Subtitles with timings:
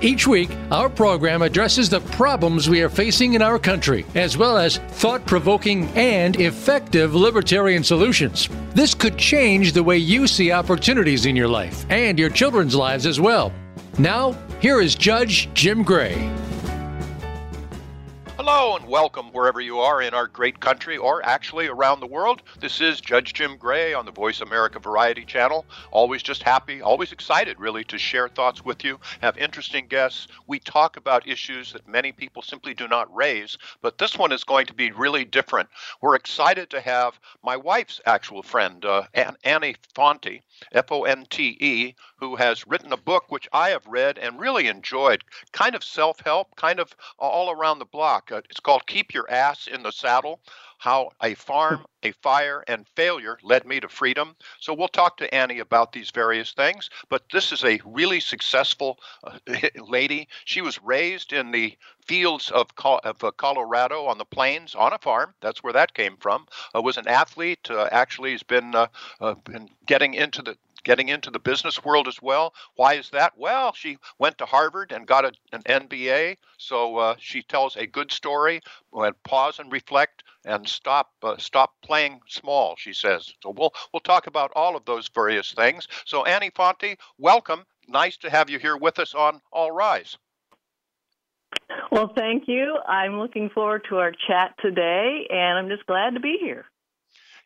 [0.00, 4.56] Each week, our program addresses the problems we are facing in our country, as well
[4.56, 8.48] as thought provoking and effective libertarian solutions.
[8.74, 13.06] This could change the way you see opportunities in your life and your children's lives
[13.06, 13.52] as well.
[13.98, 16.14] Now, here is Judge Jim Gray.
[18.50, 22.40] Hello and welcome wherever you are in our great country or actually around the world.
[22.58, 25.66] This is Judge Jim Gray on the Voice America Variety Channel.
[25.90, 30.28] Always just happy, always excited really to share thoughts with you, have interesting guests.
[30.46, 34.44] We talk about issues that many people simply do not raise, but this one is
[34.44, 35.68] going to be really different.
[36.00, 39.02] We're excited to have my wife's actual friend, uh,
[39.44, 40.40] Annie Fonte,
[40.72, 44.40] F O N T E, who has written a book which I have read and
[44.40, 48.32] really enjoyed, kind of self help, kind of all around the block.
[48.32, 50.40] Uh, it's called Keep Your Ass in the Saddle
[50.78, 54.34] How a Farm, a Fire, and Failure Led Me to Freedom.
[54.60, 56.88] So we'll talk to Annie about these various things.
[57.08, 59.38] But this is a really successful uh,
[59.76, 60.28] lady.
[60.44, 64.98] She was raised in the fields of, of uh, Colorado on the plains on a
[64.98, 65.34] farm.
[65.40, 66.46] That's where that came from.
[66.74, 67.68] Uh, was an athlete.
[67.70, 68.86] Uh, actually, has been uh,
[69.20, 72.54] uh, been getting into the getting into the business world as well.
[72.76, 73.36] Why is that?
[73.36, 77.86] Well, she went to Harvard and got a, an MBA, so uh, she tells a
[77.86, 78.60] good story.
[78.92, 82.74] And pause and reflect and stop uh, stop playing small.
[82.76, 83.32] She says.
[83.42, 85.86] So we'll we'll talk about all of those various things.
[86.06, 87.64] So Annie Fonte, welcome.
[87.86, 90.16] Nice to have you here with us on All Rise.
[91.90, 92.76] Well, thank you.
[92.86, 96.66] I'm looking forward to our chat today, and I'm just glad to be here.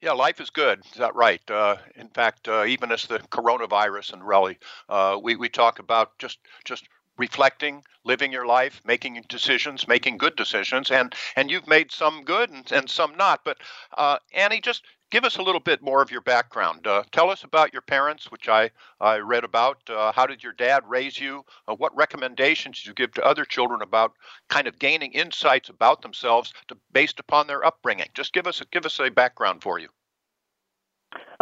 [0.01, 0.85] Yeah, life is good.
[0.85, 1.41] Is that right?
[1.49, 6.19] Uh, in fact, uh, even as the coronavirus and rally, uh, we we talk about
[6.19, 6.89] just just
[7.19, 12.51] reflecting, living your life, making decisions, making good decisions, and and you've made some good
[12.51, 13.41] and, and some not.
[13.45, 13.59] But
[13.97, 16.87] uh, Annie, just give us a little bit more of your background.
[16.87, 19.79] Uh, tell us about your parents, which I, I read about.
[19.89, 21.45] Uh, how did your dad raise you?
[21.69, 24.15] Uh, what recommendations did you give to other children about
[24.49, 28.09] kind of gaining insights about themselves to, based upon their upbringing?
[28.15, 29.89] Just give us a, give us a background for you.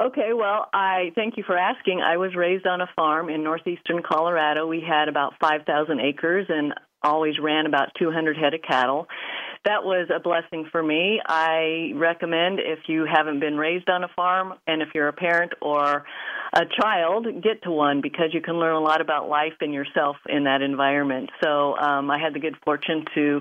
[0.01, 2.01] Okay, well, I thank you for asking.
[2.01, 4.67] I was raised on a farm in northeastern Colorado.
[4.67, 6.73] We had about 5,000 acres and
[7.03, 9.07] always ran about 200 head of cattle
[9.65, 11.21] that was a blessing for me.
[11.25, 15.53] I recommend if you haven't been raised on a farm and if you're a parent
[15.61, 16.05] or
[16.55, 20.17] a child, get to one because you can learn a lot about life and yourself
[20.29, 21.31] in that environment.
[21.45, 23.41] So um, I had the good fortune to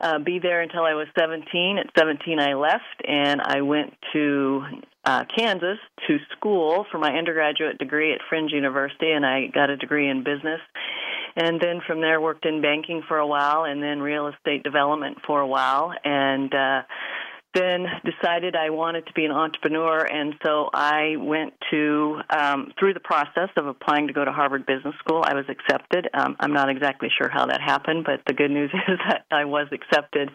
[0.00, 1.78] uh, be there until I was 17.
[1.78, 4.62] At 17, I left and I went to
[5.04, 9.76] uh, Kansas to school for my undergraduate degree at Friends University, and I got a
[9.76, 10.60] degree in business.
[11.34, 15.18] And then from there worked in banking for a while and then real estate development
[15.26, 15.92] for a while.
[16.04, 16.82] And uh
[17.54, 22.94] then decided I wanted to be an entrepreneur, and so I went to um, through
[22.94, 25.22] the process of applying to go to Harvard Business School.
[25.24, 26.08] I was accepted.
[26.14, 29.44] Um, I'm not exactly sure how that happened, but the good news is that I
[29.44, 30.30] was accepted.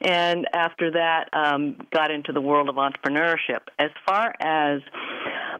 [0.00, 3.60] And after that, um, got into the world of entrepreneurship.
[3.78, 4.80] As far as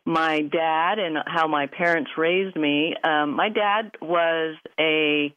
[0.05, 5.35] my dad and how my parents raised me, um, my dad was a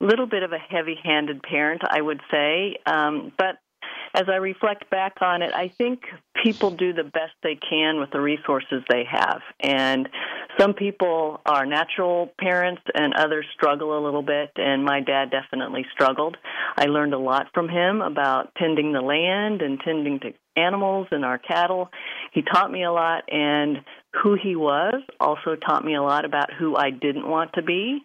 [0.00, 3.58] little bit of a heavy-handed parent, I would say, um, but
[4.14, 6.02] as I reflect back on it, I think
[6.42, 9.40] people do the best they can with the resources they have.
[9.60, 10.08] And
[10.58, 14.50] some people are natural parents and others struggle a little bit.
[14.56, 16.36] And my dad definitely struggled.
[16.76, 21.24] I learned a lot from him about tending the land and tending to animals and
[21.24, 21.90] our cattle.
[22.32, 23.24] He taught me a lot.
[23.30, 23.78] And
[24.22, 28.00] who he was also taught me a lot about who I didn't want to be.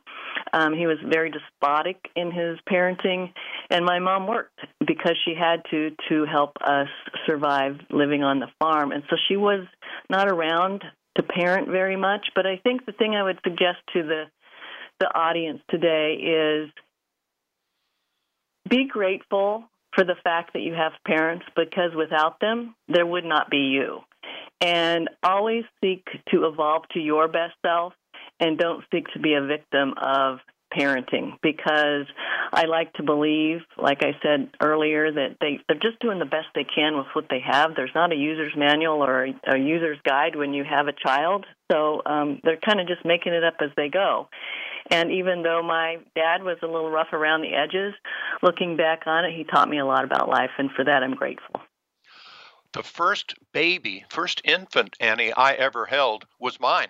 [0.53, 3.33] Um, he was very despotic in his parenting,
[3.69, 6.88] and my mom worked because she had to to help us
[7.25, 9.66] survive living on the farm, and so she was
[10.09, 10.84] not around
[11.16, 12.28] to parent very much.
[12.35, 14.23] But I think the thing I would suggest to the
[14.99, 16.69] the audience today is
[18.69, 19.63] be grateful
[19.96, 24.00] for the fact that you have parents because without them there would not be you.
[24.62, 27.94] And always seek to evolve to your best self
[28.40, 30.40] and don't seek to be a victim of
[30.77, 32.05] parenting because
[32.51, 36.47] I like to believe, like I said earlier, that they, they're just doing the best
[36.53, 37.72] they can with what they have.
[37.75, 41.45] There's not a user's manual or a, a user's guide when you have a child,
[41.72, 44.27] so um, they're kind of just making it up as they go.
[44.91, 47.93] And even though my dad was a little rough around the edges,
[48.43, 51.16] looking back on it, he taught me a lot about life, and for that I'm
[51.16, 51.61] grateful
[52.75, 56.89] the first baby, first infant, Annie, I ever held was mine.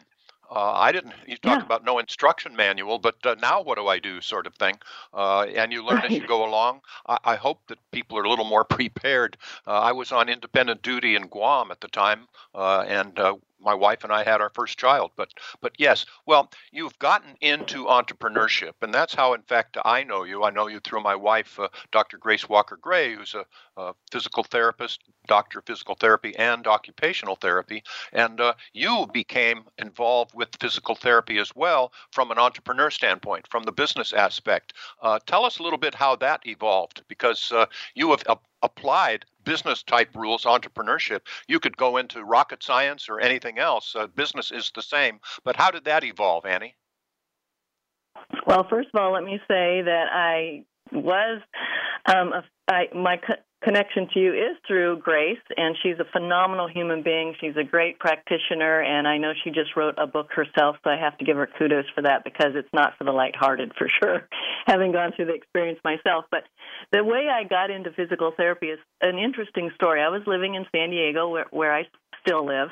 [0.49, 1.13] Uh, I didn't.
[1.27, 1.63] You talk Yeah.
[1.63, 4.75] about no instruction manual, but uh, now what do I do, sort of thing.
[5.13, 6.81] Uh, and you learn as you go along.
[7.07, 9.37] I, I hope that people are a little more prepared.
[9.65, 13.73] Uh, I was on independent duty in Guam at the time, uh, and uh, my
[13.73, 15.11] wife and I had our first child.
[15.15, 15.29] But
[15.61, 20.43] but yes, well, you've gotten into entrepreneurship, and that's how, in fact, I know you.
[20.43, 22.17] I know you through my wife, uh, Dr.
[22.17, 23.45] Grace Walker Gray, who's a,
[23.77, 30.33] a physical therapist, doctor of physical therapy and occupational therapy, and uh, you became involved
[30.33, 34.73] with physical therapy as well from an entrepreneur standpoint, from the business aspect.
[35.01, 37.65] Uh, tell us a little bit how that evolved, because uh,
[37.95, 41.21] you have a- applied business type rules, entrepreneurship.
[41.47, 43.95] You could go into rocket science or anything else.
[43.95, 46.75] Uh, business is the same, but how did that evolve, Annie?
[48.47, 51.41] Well, first of all, let me say that I was
[52.07, 53.19] um, a, I, my
[53.63, 57.35] connection to you is through Grace, and she's a phenomenal human being.
[57.39, 60.97] She's a great practitioner, and I know she just wrote a book herself, so I
[60.97, 64.27] have to give her kudos for that because it's not for the lighthearted, for sure,
[64.67, 66.25] having gone through the experience myself.
[66.29, 66.43] But
[66.91, 70.01] the way I got into physical therapy is an interesting story.
[70.01, 71.83] I was living in San Diego, where, where I
[72.25, 72.69] still live,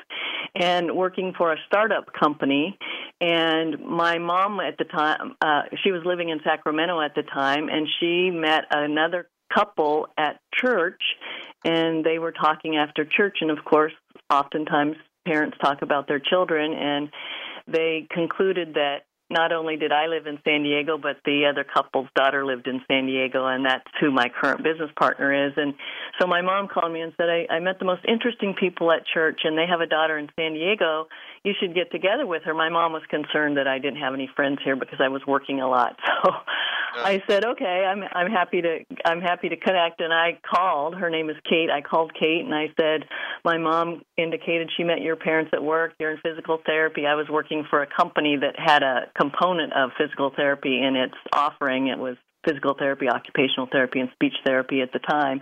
[0.54, 2.78] and working for a startup company.
[3.20, 7.68] And my mom at the time, uh, she was living in Sacramento at the time,
[7.68, 11.00] and she met another couple at church,
[11.64, 13.38] and they were talking after church.
[13.40, 13.92] And of course,
[14.30, 14.96] oftentimes
[15.26, 17.10] parents talk about their children, and
[17.66, 22.08] they concluded that not only did I live in San Diego, but the other couple's
[22.14, 25.54] daughter lived in San Diego, and that's who my current business partner is.
[25.56, 25.74] And
[26.20, 29.06] so my mom called me and said, I, I met the most interesting people at
[29.12, 31.08] church, and they have a daughter in San Diego.
[31.42, 32.52] You should get together with her.
[32.52, 35.60] My mom was concerned that I didn't have any friends here because I was working
[35.60, 35.98] a lot.
[36.24, 36.30] So
[36.96, 40.00] I said, okay, I'm I'm happy to I'm happy to connect.
[40.00, 40.94] And I called.
[40.94, 41.70] Her name is Kate.
[41.70, 43.08] I called Kate and I said,
[43.44, 45.94] my mom indicated she met your parents at work.
[45.98, 47.06] You're in physical therapy.
[47.06, 51.14] I was working for a company that had a component of physical therapy in its
[51.32, 51.88] offering.
[51.88, 55.40] It was physical therapy, occupational therapy, and speech therapy at the time.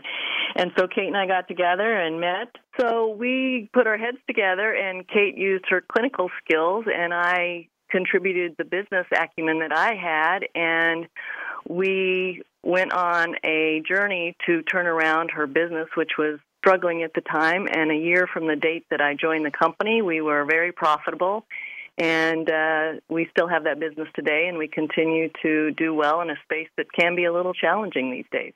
[0.54, 2.48] And so Kate and I got together and met.
[2.80, 8.56] So we put our heads together, and Kate used her clinical skills, and I contributed
[8.58, 11.06] the business acumen that I had, and
[11.68, 17.20] we went on a journey to turn around her business, which was struggling at the
[17.20, 17.68] time.
[17.72, 21.44] And a year from the date that I joined the company, we were very profitable.
[21.98, 26.30] And uh, we still have that business today, and we continue to do well in
[26.30, 28.54] a space that can be a little challenging these days.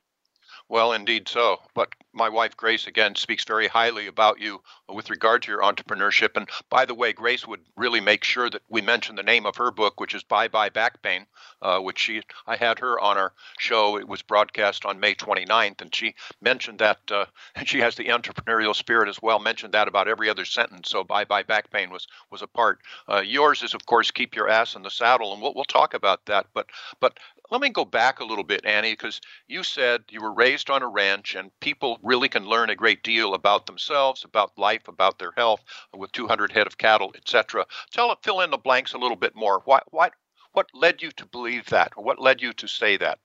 [0.69, 1.59] Well, indeed so.
[1.75, 6.37] But my wife, Grace, again, speaks very highly about you with regard to your entrepreneurship.
[6.37, 9.57] And by the way, Grace would really make sure that we mention the name of
[9.57, 11.27] her book, which is Bye Bye Back Pain,
[11.63, 13.97] uh, which she, I had her on our show.
[13.97, 17.27] It was broadcast on May 29th, and she mentioned that uh,
[17.65, 20.89] she has the entrepreneurial spirit as well, mentioned that about every other sentence.
[20.91, 22.81] So Bye Bye Back Pain was, was a part.
[23.09, 25.95] Uh, yours is, of course, Keep Your Ass in the Saddle, and we'll, we'll talk
[25.95, 26.47] about that.
[26.55, 26.67] But,
[26.99, 27.19] but
[27.51, 30.83] let me go back a little bit, Annie, because you said you were raised on
[30.83, 35.19] a ranch and people really can learn a great deal about themselves, about life, about
[35.19, 35.63] their health
[35.95, 37.67] with 200 head of cattle, etc.
[37.91, 39.63] Tell it, fill in the blanks a little bit more.
[39.65, 40.11] Why, why,
[40.53, 41.93] what led you to believe that?
[41.97, 43.19] Or what led you to say that?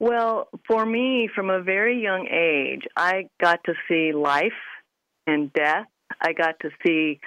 [0.00, 4.52] Well, for me, from a very young age, I got to see life
[5.26, 5.86] and death.
[6.20, 7.20] I got to see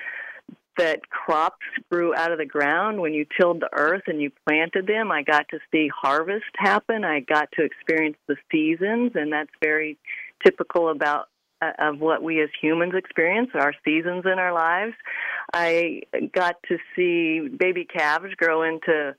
[0.78, 4.88] that crops grew out of the ground when you tilled the earth and you planted
[4.88, 5.12] them.
[5.12, 7.04] I got to see harvest happen.
[7.04, 9.98] I got to experience the seasons, and that's very
[10.44, 11.28] typical about
[11.62, 14.94] uh, of what we as humans experience, our seasons in our lives.
[15.54, 16.01] I
[16.34, 19.16] got to see baby calves grow into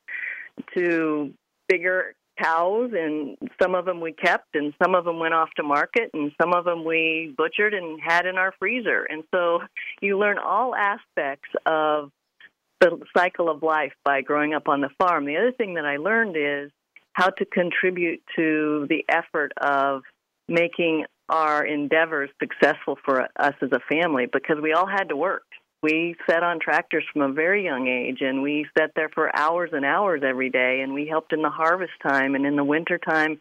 [0.77, 1.33] to
[1.69, 5.63] bigger cows and some of them we kept and some of them went off to
[5.63, 9.05] market and some of them we butchered and had in our freezer.
[9.05, 9.61] And so
[10.01, 12.11] you learn all aspects of
[12.81, 15.25] the cycle of life by growing up on the farm.
[15.25, 16.71] The other thing that i learned is
[17.13, 20.03] how to contribute to the effort of
[20.49, 25.45] making our endeavors successful for us as a family because we all had to work
[25.83, 29.71] we sat on tractors from a very young age and we sat there for hours
[29.73, 32.99] and hours every day and we helped in the harvest time and in the winter
[32.99, 33.39] time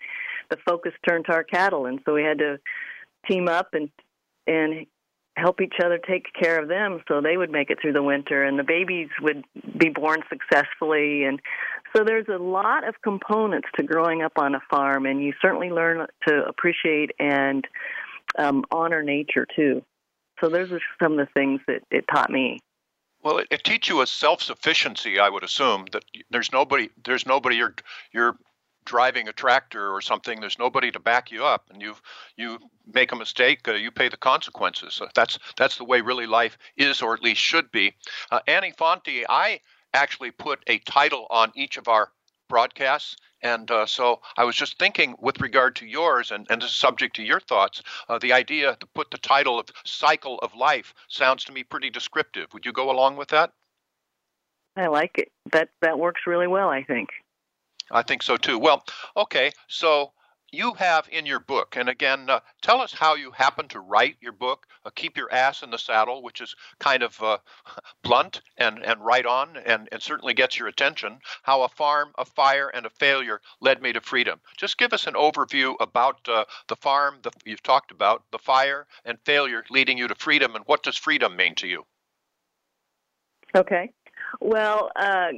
[0.49, 2.59] the focus turned to our cattle and so we had to
[3.29, 3.89] team up and
[4.47, 4.87] and
[5.37, 8.43] help each other take care of them so they would make it through the winter
[8.43, 9.45] and the babies would
[9.77, 11.39] be born successfully and
[11.95, 15.69] so there's a lot of components to growing up on a farm and you certainly
[15.69, 17.65] learn to appreciate and
[18.37, 19.81] um, honor nature too
[20.41, 22.59] so those are some of the things that it taught me.
[23.23, 27.55] Well, it, it teaches you a self-sufficiency, I would assume that there's nobody, there's nobody
[27.55, 27.75] you're
[28.11, 28.35] you're
[28.83, 30.39] driving a tractor or something.
[30.39, 31.95] There's nobody to back you up, and you
[32.35, 32.57] you
[32.91, 34.95] make a mistake, uh, you pay the consequences.
[34.95, 37.93] So that's that's the way really life is, or at least should be.
[38.31, 39.59] Uh, Annie Fonte, I
[39.93, 42.11] actually put a title on each of our
[42.51, 43.15] broadcasts.
[43.41, 46.75] And uh, so I was just thinking, with regard to yours, and, and this is
[46.75, 50.93] subject to your thoughts, uh, the idea to put the title of Cycle of Life
[51.07, 52.53] sounds to me pretty descriptive.
[52.53, 53.53] Would you go along with that?
[54.75, 55.31] I like it.
[55.51, 57.09] That that works really well, I think.
[57.89, 58.59] I think so too.
[58.59, 58.83] Well,
[59.15, 60.11] okay, so
[60.51, 64.17] you have in your book, and again, uh, tell us how you happen to write
[64.21, 67.37] your book, uh, Keep Your Ass in the Saddle, which is kind of uh,
[68.03, 71.19] blunt and, and right on and, and certainly gets your attention.
[71.43, 74.39] How a farm, a fire, and a failure led me to freedom.
[74.57, 78.87] Just give us an overview about uh, the farm the, you've talked about, the fire
[79.05, 81.85] and failure leading you to freedom, and what does freedom mean to you?
[83.55, 83.91] Okay.
[84.39, 85.29] Well, uh,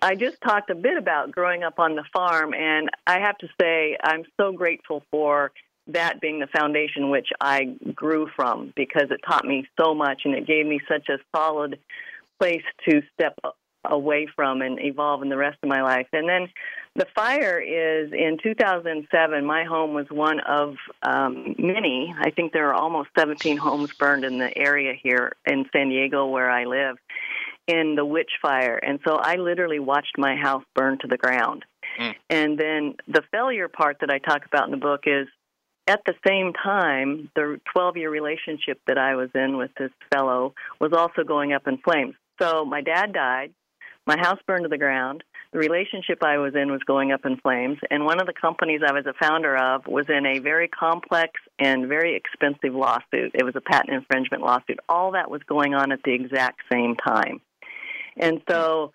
[0.00, 3.48] I just talked a bit about growing up on the farm, and I have to
[3.60, 5.52] say I'm so grateful for
[5.88, 10.34] that being the foundation which I grew from because it taught me so much and
[10.34, 11.78] it gave me such a solid
[12.38, 13.38] place to step
[13.84, 16.06] away from and evolve in the rest of my life.
[16.12, 16.48] And then
[16.96, 19.44] the fire is in 2007.
[19.44, 22.14] My home was one of um, many.
[22.18, 26.26] I think there are almost 17 homes burned in the area here in San Diego
[26.26, 26.96] where I live
[27.66, 28.76] in the witch fire.
[28.76, 31.64] And so I literally watched my house burn to the ground.
[31.98, 32.14] Mm.
[32.30, 35.28] And then the failure part that I talk about in the book is
[35.86, 40.54] at the same time, the 12 year relationship that I was in with this fellow
[40.80, 42.14] was also going up in flames.
[42.40, 43.52] So my dad died,
[44.06, 47.36] my house burned to the ground, the relationship I was in was going up in
[47.36, 50.66] flames, and one of the companies I was a founder of was in a very
[50.66, 51.30] complex
[51.60, 53.30] and very expensive lawsuit.
[53.34, 54.80] It was a patent infringement lawsuit.
[54.88, 57.40] All that was going on at the exact same time.
[58.16, 58.92] And so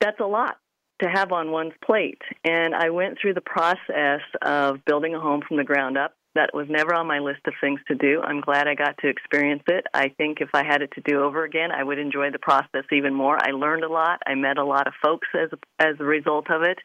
[0.00, 0.56] that's a lot
[1.02, 2.20] to have on one's plate.
[2.44, 6.14] And I went through the process of building a home from the ground up.
[6.36, 8.22] That was never on my list of things to do.
[8.22, 9.84] I'm glad I got to experience it.
[9.92, 12.84] I think if I had it to do over again, I would enjoy the process
[12.92, 13.36] even more.
[13.36, 14.20] I learned a lot.
[14.26, 15.48] I met a lot of folks as
[15.80, 16.78] as a result of it,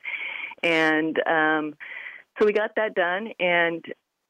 [0.63, 1.75] and um,
[2.39, 3.29] so we got that done.
[3.39, 3.85] And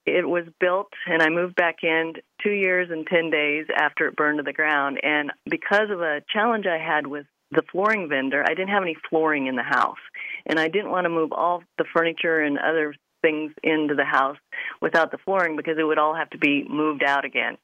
[0.06, 4.16] it was built and I moved back in two years and 10 days after it
[4.16, 5.00] burned to the ground.
[5.04, 8.96] And because of a challenge I had with the flooring vendor, I didn't have any
[9.10, 9.98] flooring in the house.
[10.46, 14.38] And I didn't want to move all the furniture and other things into the house
[14.82, 17.58] without the flooring because it would all have to be moved out again.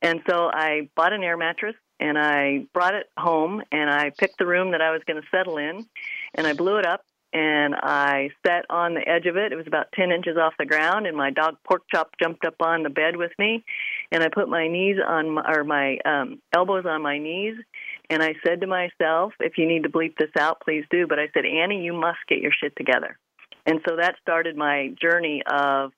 [0.00, 4.38] And so I bought an air mattress and I brought it home and I picked
[4.38, 5.86] the room that I was going to settle in
[6.34, 9.52] and I blew it up and I sat on the edge of it.
[9.52, 12.56] It was about 10 inches off the ground, and my dog Pork Chop jumped up
[12.60, 13.64] on the bed with me,
[14.10, 17.56] and I put my knees on my, or my um, elbows on my knees,
[18.10, 21.18] and I said to myself, "If you need to bleep this out, please do." But
[21.18, 23.16] I said, "Annie, you must get your shit together,"
[23.66, 25.92] and so that started my journey of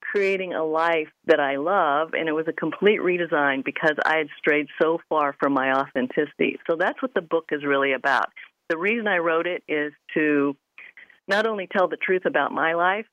[0.00, 4.28] creating a life that I love, and it was a complete redesign because I had
[4.38, 6.58] strayed so far from my authenticity.
[6.68, 8.26] So that's what the book is really about.
[8.68, 10.56] The reason I wrote it is to
[11.28, 13.06] not only tell the truth about my life,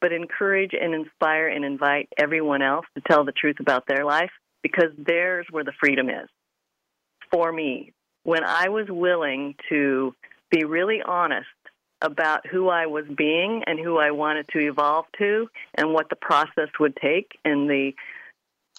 [0.00, 4.30] but encourage and inspire and invite everyone else to tell the truth about their life
[4.62, 6.28] because there's where the freedom is.
[7.30, 7.92] For me,
[8.24, 10.14] when I was willing to
[10.50, 11.46] be really honest
[12.02, 16.16] about who I was being and who I wanted to evolve to and what the
[16.16, 17.92] process would take and the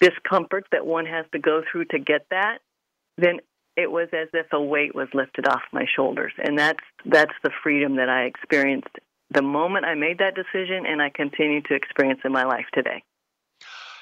[0.00, 2.58] discomfort that one has to go through to get that,
[3.16, 3.40] then
[3.78, 7.50] it was as if a weight was lifted off my shoulders and that's that's the
[7.62, 8.98] freedom that I experienced
[9.30, 13.02] the moment I made that decision and I continue to experience in my life today.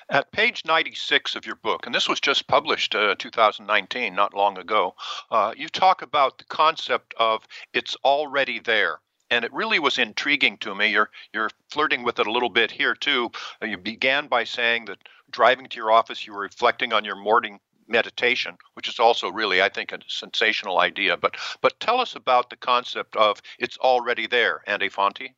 [0.08, 4.56] At page 96 of your book, and this was just published uh, 2019, not long
[4.56, 4.94] ago,
[5.32, 9.00] uh, you talk about the concept of it's already there.
[9.28, 10.92] And it really was intriguing to me.
[10.92, 13.32] You're, you're flirting with it a little bit here, too.
[13.60, 17.16] Uh, you began by saying that driving to your office, you were reflecting on your
[17.16, 21.16] morning meditation, which is also really, I think, a sensational idea.
[21.16, 25.30] But but tell us about the concept of it's already there, Andy Fonte.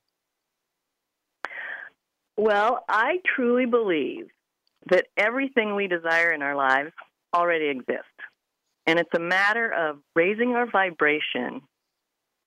[2.37, 4.29] Well, I truly believe
[4.91, 6.93] that everything we desire in our lives
[7.35, 8.05] already exists.
[8.87, 11.61] And it's a matter of raising our vibration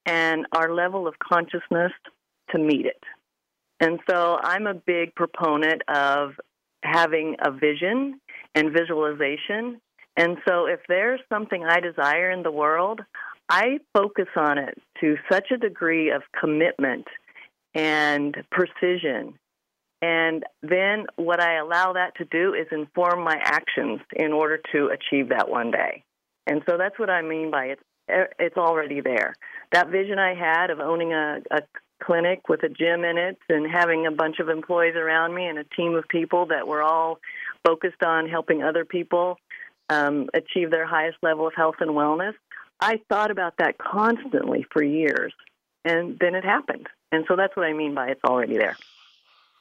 [0.06, 1.92] and our level of consciousness
[2.52, 3.04] to meet it.
[3.80, 6.32] And so I'm a big proponent of
[6.84, 8.20] having a vision
[8.56, 9.80] and visualization
[10.18, 13.02] and so if there's something I desire in the world,
[13.50, 17.08] I focus on it to such a degree of commitment
[17.74, 19.34] and precision.
[20.02, 24.88] And then what I allow that to do is inform my actions in order to
[24.88, 26.04] achieve that one day.
[26.48, 27.84] And so that's what I mean by it's
[28.40, 29.36] it's already there.
[29.72, 31.62] That vision I had of owning a, a
[32.04, 35.60] clinic with a gym in it and having a bunch of employees around me and
[35.60, 37.20] a team of people that were all
[37.66, 39.38] focused on helping other people
[39.92, 42.34] um, achieve their highest level of health and wellness.
[42.80, 45.34] I thought about that constantly for years,
[45.86, 46.88] and then it happened.
[47.12, 48.78] And so that's what I mean by it's already there.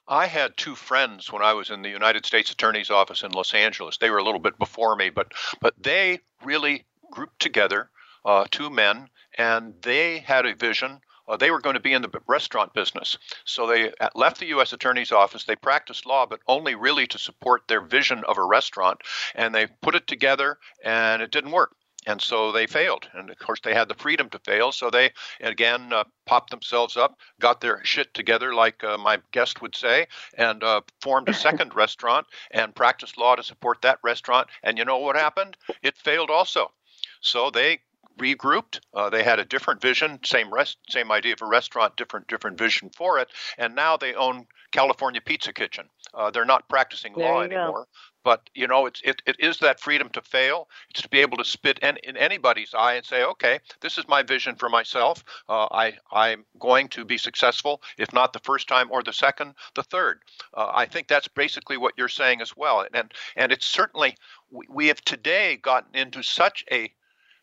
[0.09, 3.55] I had two friends when I was in the United States Attorney's Office in Los
[3.55, 3.99] Angeles.
[3.99, 7.91] They were a little bit before me, but but they really grouped together,
[8.25, 11.01] uh, two men, and they had a vision.
[11.31, 13.17] Uh, they were going to be in the restaurant business.
[13.45, 14.73] So they uh, left the U.S.
[14.73, 15.45] Attorney's Office.
[15.45, 19.01] They practiced law, but only really to support their vision of a restaurant.
[19.35, 23.09] And they put it together, and it didn't work and so they failed.
[23.13, 24.73] And of course, they had the freedom to fail.
[24.73, 25.11] So they
[25.41, 30.07] again uh, popped themselves up, got their shit together, like uh, my guest would say,
[30.37, 34.49] and uh, formed a second restaurant and practiced law to support that restaurant.
[34.63, 35.57] And you know what happened?
[35.83, 36.73] It failed also.
[37.21, 37.81] So they
[38.19, 38.81] regrouped.
[38.95, 42.59] Uh, they had a different vision, same rest, same idea of a restaurant, different different
[42.59, 45.89] vision for it, and now they own California Pizza Kitchen.
[46.15, 47.87] Uh, they're not practicing there law anymore, go.
[48.25, 50.69] but you know, it's it, it is that freedom to fail.
[50.91, 54.07] It's to be able to spit in, in anybody's eye and say, okay, this is
[54.09, 55.25] my vision for myself.
[55.49, 59.55] Uh, I I'm going to be successful, if not the first time or the second,
[59.75, 60.21] the third.
[60.55, 64.17] Uh, I think that's basically what you're saying as well, and and it's certainly
[64.51, 66.93] we, we have today gotten into such a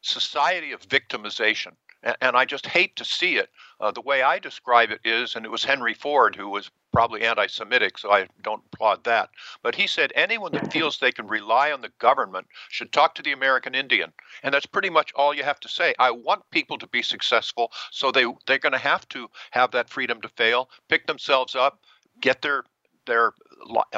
[0.07, 1.73] society of victimization.
[2.21, 3.49] And I just hate to see it.
[3.79, 7.23] Uh, the way I describe it is, and it was Henry Ford who was probably
[7.23, 9.29] anti Semitic, so I don't applaud that.
[9.63, 13.23] But he said anyone that feels they can rely on the government should talk to
[13.23, 14.13] the American Indian.
[14.43, 15.95] And that's pretty much all you have to say.
[15.99, 19.89] I want people to be successful, so they, they're going to have to have that
[19.89, 21.81] freedom to fail, pick themselves up,
[22.21, 22.63] get their
[23.05, 23.31] their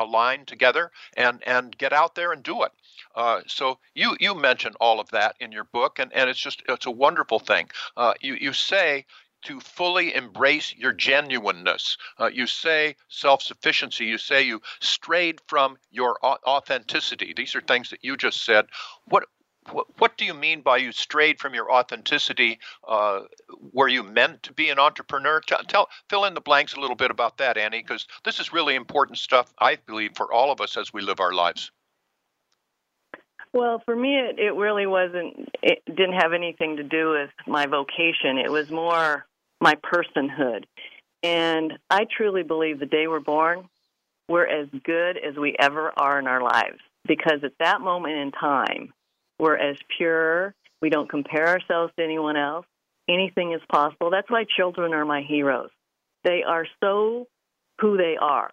[0.08, 2.72] line together and and get out there and do it.
[3.16, 6.62] Uh, so you you mention all of that in your book, and, and it's just
[6.68, 7.70] it's a wonderful thing.
[7.98, 9.06] Uh, you you say
[9.42, 11.98] to fully embrace your genuineness.
[12.20, 14.06] Uh, you say self sufficiency.
[14.06, 17.34] You say you strayed from your authenticity.
[17.36, 18.66] These are things that you just said.
[19.06, 19.26] What
[19.72, 22.60] what, do you mean by you strayed from your authenticity?
[22.88, 23.22] Uh,
[23.74, 25.42] were you meant to be an entrepreneur?
[25.42, 28.54] Tell, tell, fill in the blanks a little bit about that, Annie, because this is
[28.54, 31.72] really important stuff, I believe, for all of us as we live our lives.
[33.54, 37.66] Well, for me, it, it really wasn't, it didn't have anything to do with my
[37.66, 38.38] vocation.
[38.38, 39.26] It was more
[39.60, 40.66] my personhood.
[41.24, 43.68] And I truly believe the day we're born,
[44.28, 46.80] we're as good as we ever are in our lives.
[47.08, 48.94] Because at that moment in time,
[49.40, 50.54] we're as pure.
[50.82, 52.66] We don't compare ourselves to anyone else.
[53.08, 54.12] Anything is possible.
[54.12, 55.72] That's why children are my heroes.
[56.24, 57.28] They are so
[57.80, 58.52] who they are.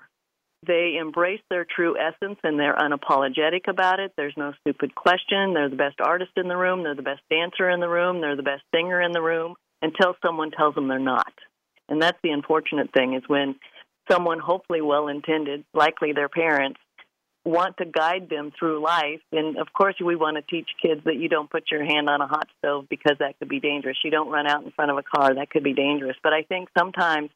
[0.66, 4.12] They embrace their true essence and they're unapologetic about it.
[4.16, 5.52] There's no stupid question.
[5.52, 6.82] They're the best artist in the room.
[6.82, 8.20] They're the best dancer in the room.
[8.20, 11.32] They're the best singer in the room until someone tells them they're not.
[11.88, 13.56] And that's the unfortunate thing is when
[14.10, 16.80] someone, hopefully well intended, likely their parents,
[17.46, 19.20] want to guide them through life.
[19.30, 22.20] And of course, we want to teach kids that you don't put your hand on
[22.20, 23.96] a hot stove because that could be dangerous.
[24.04, 26.16] You don't run out in front of a car, that could be dangerous.
[26.22, 27.30] But I think sometimes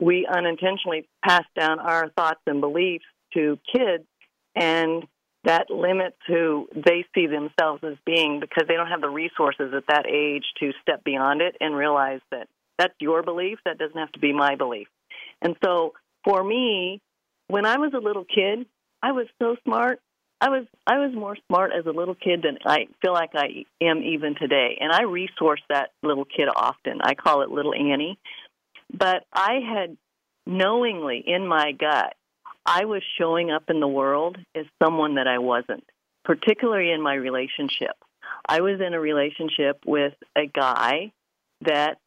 [0.00, 4.04] we unintentionally pass down our thoughts and beliefs to kids,
[4.56, 5.06] and
[5.44, 9.84] that limits who they see themselves as being because they don't have the resources at
[9.88, 14.12] that age to step beyond it and realize that that's your belief, that doesn't have
[14.12, 14.88] to be my belief.
[15.42, 15.92] And so
[16.24, 17.02] for me,
[17.48, 18.66] when I was a little kid,
[19.02, 20.00] I was so smart.
[20.40, 23.64] I was I was more smart as a little kid than I feel like I
[23.80, 24.78] am even today.
[24.80, 27.00] And I resource that little kid often.
[27.02, 28.18] I call it little Annie
[28.92, 29.96] but I had
[30.46, 32.14] knowingly in my gut,
[32.66, 35.84] I was showing up in the world as someone that I wasn't,
[36.24, 37.96] particularly in my relationship.
[38.46, 41.12] I was in a relationship with a guy
[41.62, 41.98] that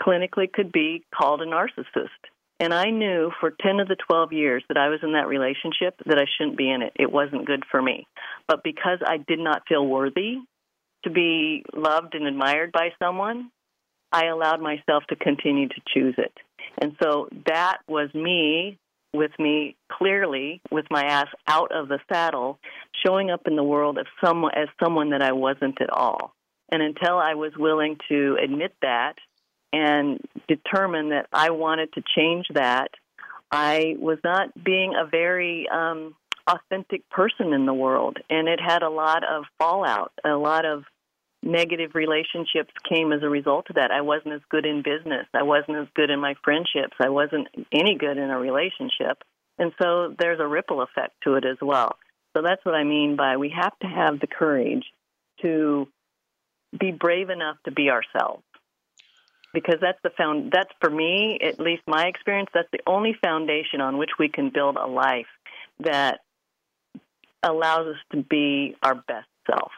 [0.00, 2.08] clinically could be called a narcissist.
[2.58, 5.94] And I knew for 10 of the 12 years that I was in that relationship
[6.06, 6.92] that I shouldn't be in it.
[6.96, 8.06] It wasn't good for me.
[8.48, 10.36] But because I did not feel worthy
[11.04, 13.50] to be loved and admired by someone,
[14.10, 16.32] I allowed myself to continue to choose it.
[16.78, 18.78] And so that was me
[19.12, 22.58] with me clearly with my ass out of the saddle
[23.04, 26.34] showing up in the world as someone as someone that I wasn't at all.
[26.70, 29.14] And until I was willing to admit that
[29.72, 32.88] and determined that I wanted to change that,
[33.50, 36.14] I was not being a very um,
[36.46, 38.18] authentic person in the world.
[38.30, 40.84] And it had a lot of fallout, a lot of
[41.42, 43.90] negative relationships came as a result of that.
[43.90, 45.26] I wasn't as good in business.
[45.32, 46.96] I wasn't as good in my friendships.
[46.98, 49.22] I wasn't any good in a relationship.
[49.58, 51.96] And so there's a ripple effect to it as well.
[52.36, 54.84] So that's what I mean by we have to have the courage
[55.42, 55.88] to
[56.78, 58.42] be brave enough to be ourselves.
[59.56, 63.80] Because that's the found that's for me at least my experience that's the only foundation
[63.80, 65.32] on which we can build a life
[65.80, 66.20] that
[67.42, 69.72] allows us to be our best self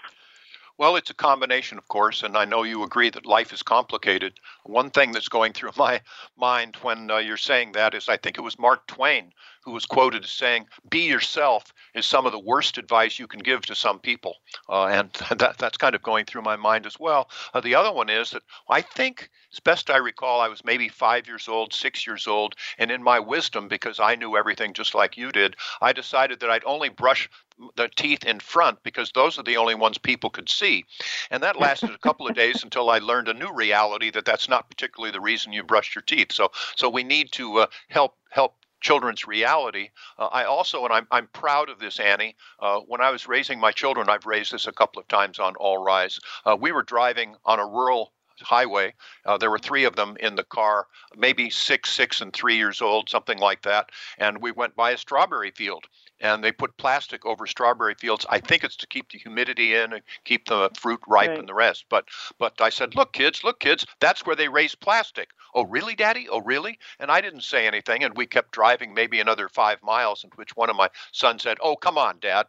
[0.78, 4.38] well, it's a combination, of course, and I know you agree that life is complicated.
[4.62, 6.00] One thing that's going through my
[6.36, 9.32] mind when uh, you're saying that is I think it was Mark Twain
[9.68, 13.40] who was quoted as saying, Be yourself is some of the worst advice you can
[13.40, 14.36] give to some people.
[14.66, 17.28] Uh, and that, that's kind of going through my mind as well.
[17.52, 20.88] Uh, the other one is that I think, as best I recall, I was maybe
[20.88, 24.94] five years old, six years old, and in my wisdom, because I knew everything just
[24.94, 27.28] like you did, I decided that I'd only brush
[27.76, 30.86] the teeth in front because those are the only ones people could see.
[31.30, 34.48] And that lasted a couple of days until I learned a new reality that that's
[34.48, 36.32] not particularly the reason you brush your teeth.
[36.32, 39.90] So so we need to uh, help help children's reality.
[40.18, 43.58] Uh, I also, and I'm, I'm proud of this, Annie, uh, when I was raising
[43.58, 46.18] my children, I've raised this a couple of times on All Rise.
[46.44, 48.94] Uh, we were driving on a rural highway.
[49.24, 50.86] Uh, there were three of them in the car,
[51.16, 53.90] maybe six, six, and three years old, something like that.
[54.18, 55.84] And we went by a strawberry field
[56.20, 58.26] and they put plastic over strawberry fields.
[58.28, 61.38] I think it's to keep the humidity in and keep the fruit ripe right.
[61.38, 61.86] and the rest.
[61.88, 62.06] But
[62.38, 65.30] but I said, look, kids, look, kids, that's where they raise plastic.
[65.54, 66.28] Oh, really, Daddy?
[66.28, 66.78] Oh, really?
[66.98, 70.24] And I didn't say anything, and we kept driving maybe another five miles.
[70.24, 72.46] In which one of my sons said, "Oh, come on, Dad.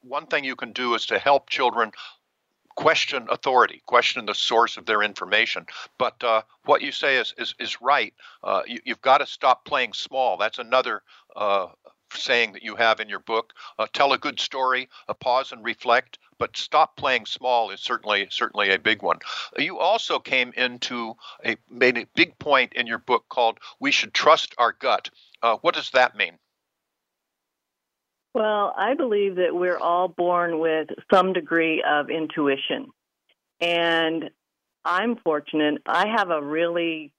[0.00, 1.92] One thing you can do is to help children
[2.76, 5.66] question authority, question the source of their information.
[5.98, 8.14] But uh, what you say is is, is right.
[8.44, 10.36] Uh, you, have got to stop playing small.
[10.36, 11.02] That's another
[11.34, 11.68] uh,
[12.12, 13.52] saying that you have in your book.
[13.78, 18.26] Uh, tell a good story, a pause and reflect, but stop playing small is certainly
[18.30, 19.18] certainly a big one.
[19.56, 21.14] You also came into
[21.44, 25.10] a made a big point in your book called "We should trust our gut."
[25.42, 26.38] Uh, what does that mean?
[28.34, 32.90] Well, I believe that we're all born with some degree of intuition,
[33.60, 34.30] and
[34.84, 35.82] I'm fortunate.
[35.86, 37.12] I have a really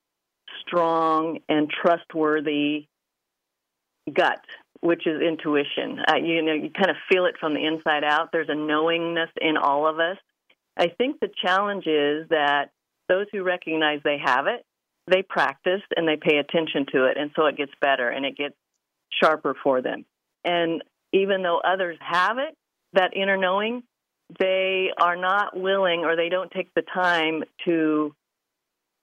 [0.62, 2.88] strong and trustworthy
[4.14, 4.44] gut
[4.82, 6.00] which is intuition.
[6.08, 8.30] Uh, you know, you kind of feel it from the inside out.
[8.32, 10.18] There's a knowingness in all of us.
[10.78, 12.72] I think the challenge is that
[13.10, 14.66] those who recognize they have it,
[15.10, 18.38] they practice and they pay attention to it, and so it gets better and it
[18.38, 18.56] gets
[19.22, 20.06] sharper for them.
[20.44, 22.56] And even though others have it,
[22.94, 23.84] that inner knowing,
[24.40, 28.14] they are not willing or they don't take the time to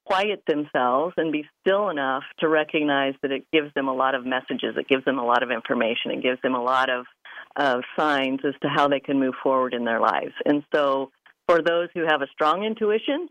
[0.04, 4.26] quiet themselves and be still enough to recognize that it gives them a lot of
[4.26, 7.06] messages, it gives them a lot of information, it gives them a lot of,
[7.56, 10.34] of signs as to how they can move forward in their lives.
[10.44, 11.10] And so,
[11.48, 13.28] for those who have a strong intuition,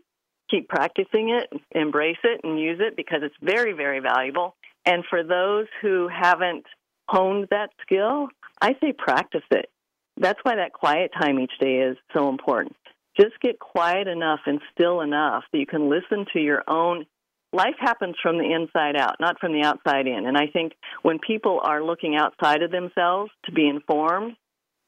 [0.50, 4.54] keep practicing it, embrace it, and use it because it's very, very valuable.
[4.86, 6.64] And for those who haven't
[7.08, 8.28] honed that skill,
[8.60, 9.68] I say practice it.
[10.16, 12.76] That's why that quiet time each day is so important
[13.18, 17.06] just get quiet enough and still enough that you can listen to your own
[17.54, 20.26] life happens from the inside out, not from the outside in.
[20.26, 20.72] And I think
[21.02, 24.36] when people are looking outside of themselves to be informed,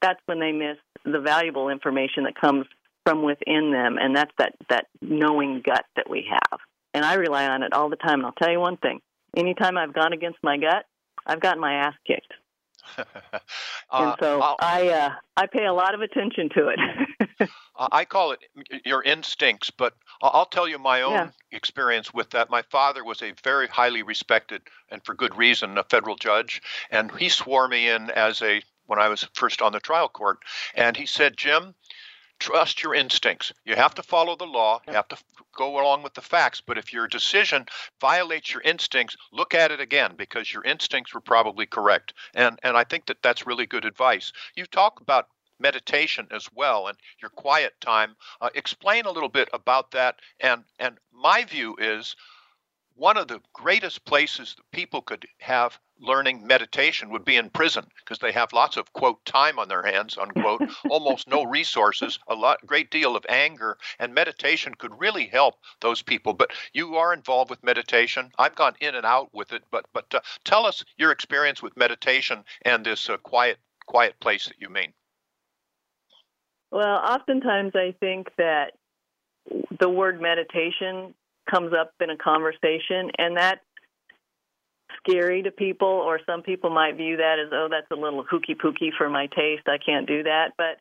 [0.02, 2.66] that's when they miss the valuable information that comes
[3.04, 6.58] from within them, and that's that that knowing gut that we have.
[6.92, 8.14] And I rely on it all the time.
[8.14, 9.00] And I'll tell you one thing:
[9.36, 10.84] anytime I've gone against my gut,
[11.24, 12.32] I've gotten my ass kicked.
[12.98, 13.04] uh,
[13.92, 16.78] and so I'll, I uh, I pay a lot of attention to it.
[17.76, 18.40] I call it
[18.84, 21.30] your instincts, but I'll tell you my own yeah.
[21.52, 22.50] experience with that.
[22.50, 27.10] My father was a very highly respected, and for good reason, a federal judge, and
[27.18, 30.38] he swore me in as a when I was first on the trial court,
[30.74, 31.74] and he said, Jim,
[32.38, 33.52] trust your instincts.
[33.64, 35.18] You have to follow the law, you have to
[35.56, 37.66] go along with the facts, but if your decision
[38.00, 42.12] violates your instincts, look at it again because your instincts were probably correct.
[42.34, 44.32] And and I think that that's really good advice.
[44.54, 48.16] You talk about meditation as well and your quiet time.
[48.40, 50.16] Uh, explain a little bit about that.
[50.40, 52.16] And and my view is
[52.96, 57.86] one of the greatest places that people could have learning meditation would be in prison
[57.98, 62.34] because they have lots of quote time on their hands unquote almost no resources a
[62.34, 67.12] lot great deal of anger and meditation could really help those people but you are
[67.12, 70.84] involved with meditation i've gone in and out with it but but uh, tell us
[70.96, 74.92] your experience with meditation and this uh, quiet quiet place that you mean
[76.70, 78.72] well oftentimes i think that
[79.78, 81.14] the word meditation
[81.50, 83.60] comes up in a conversation and that's
[85.06, 88.54] scary to people, or some people might view that as, oh, that's a little hooky
[88.54, 89.66] pooky for my taste.
[89.66, 90.52] I can't do that.
[90.56, 90.78] But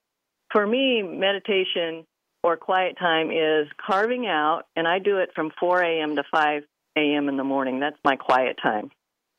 [0.52, 2.06] for me, meditation
[2.44, 6.16] or quiet time is carving out, and I do it from 4 a.m.
[6.16, 6.64] to 5
[6.98, 7.30] a.m.
[7.30, 7.80] in the morning.
[7.80, 8.92] That's my quiet time.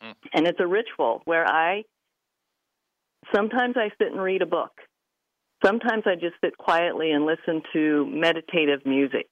[0.02, 0.14] Mm.
[0.32, 1.84] And it's a ritual where I
[3.34, 4.72] sometimes I sit and read a book.
[5.66, 9.26] Sometimes I just sit quietly and listen to meditative music.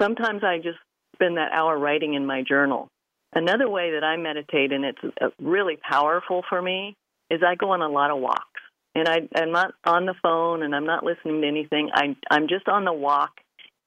[0.00, 0.78] Sometimes I just
[1.14, 2.88] spend that hour writing in my journal.
[3.34, 6.94] Another way that I meditate, and it's uh, really powerful for me,
[7.28, 8.44] is I go on a lot of walks.
[8.94, 11.90] And I, I'm not on the phone and I'm not listening to anything.
[11.92, 13.32] I, I'm just on the walk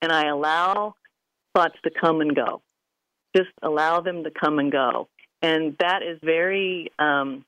[0.01, 0.95] and I allow
[1.55, 2.61] thoughts to come and go.
[3.35, 5.07] Just allow them to come and go.
[5.41, 7.45] And that is very um,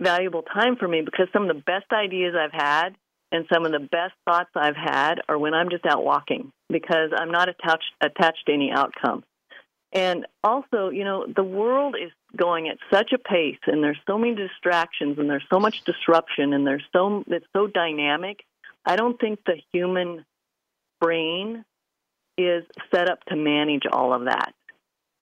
[0.00, 2.94] valuable time for me because some of the best ideas I've had
[3.34, 7.10] and some of the best thoughts I've had are when I'm just out walking because
[7.14, 9.24] I'm not attached attached to any outcome.
[9.92, 14.18] And also, you know, the world is going at such a pace and there's so
[14.18, 18.44] many distractions and there's so much disruption and there's so it's so dynamic.
[18.86, 20.24] I don't think the human
[21.00, 21.64] brain
[22.38, 22.62] is
[22.94, 24.54] set up to manage all of that.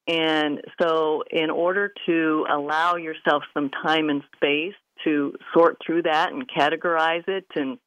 [0.06, 6.32] And so, in order to allow yourself some time and space to sort through that
[6.32, 7.78] and categorize it and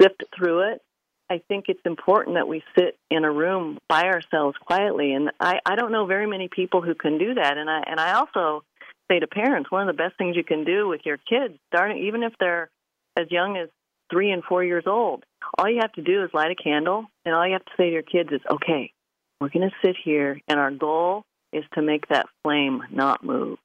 [0.00, 0.82] sift through it,
[1.30, 5.14] I think it's important that we sit in a room by ourselves quietly.
[5.14, 7.56] And I, I don't know very many people who can do that.
[7.56, 8.64] And I and I also
[9.10, 11.98] say to parents, one of the best things you can do with your kids, starting
[12.04, 12.70] even if they're
[13.18, 13.68] as young as
[14.10, 15.24] three and four years old,
[15.58, 17.86] all you have to do is light a candle, and all you have to say
[17.86, 18.92] to your kids is, "Okay,
[19.40, 23.58] we're going to sit here, and our goal is to make that flame not move."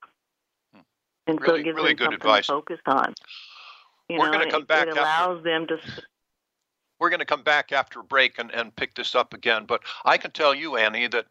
[0.74, 0.82] Hmm.
[1.28, 2.48] And so Really- it gives really them good something advice.
[2.48, 3.14] to focus on.
[4.10, 5.78] You We're gonna come it, back It after- allows them to.
[7.00, 9.66] We're going to come back after a break and, and pick this up again.
[9.66, 11.26] But I can tell you, Annie, that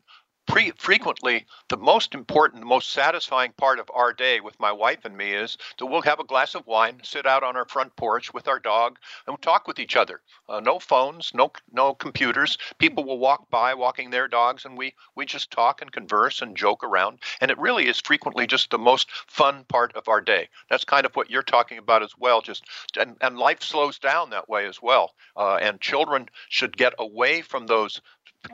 [0.47, 5.05] pre- frequently the most important, the most satisfying part of our day with my wife
[5.05, 7.95] and me is that we'll have a glass of wine, sit out on our front
[7.97, 10.21] porch with our dog, and we'll talk with each other.
[10.49, 12.57] Uh, no phones, no no computers.
[12.79, 16.57] People will walk by walking their dogs, and we we just talk and converse and
[16.57, 17.19] joke around.
[17.41, 20.49] And it really is frequently just the most fun part of our day.
[20.71, 22.41] That's kind of what you're talking about as well.
[22.41, 22.65] Just
[22.99, 25.15] and, and life slows down that way as well.
[25.37, 28.01] Uh, and children should get away from those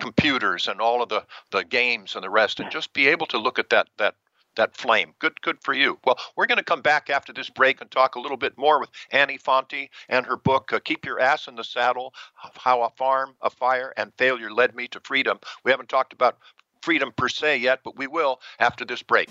[0.01, 3.39] computers and all of the, the games and the rest and just be able to
[3.39, 4.17] look at that that
[4.57, 5.15] that flame.
[5.19, 5.99] Good good for you.
[6.05, 8.81] Well, we're going to come back after this break and talk a little bit more
[8.81, 12.91] with Annie Fonte and her book uh, Keep Your Ass in the Saddle: How a
[12.91, 15.39] Farm, a Fire and Failure Led Me to Freedom.
[15.65, 16.39] We haven't talked about
[16.83, 19.31] freedom per se yet, but we will after this break.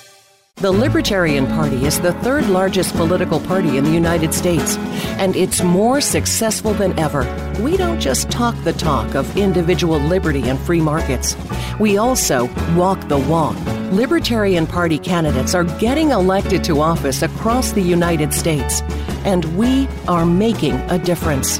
[0.57, 4.77] The Libertarian Party is the third largest political party in the United States,
[5.17, 7.23] and it's more successful than ever.
[7.61, 11.35] We don't just talk the talk of individual liberty and free markets,
[11.79, 13.55] we also walk the walk.
[13.91, 18.81] Libertarian Party candidates are getting elected to office across the United States,
[19.25, 21.59] and we are making a difference.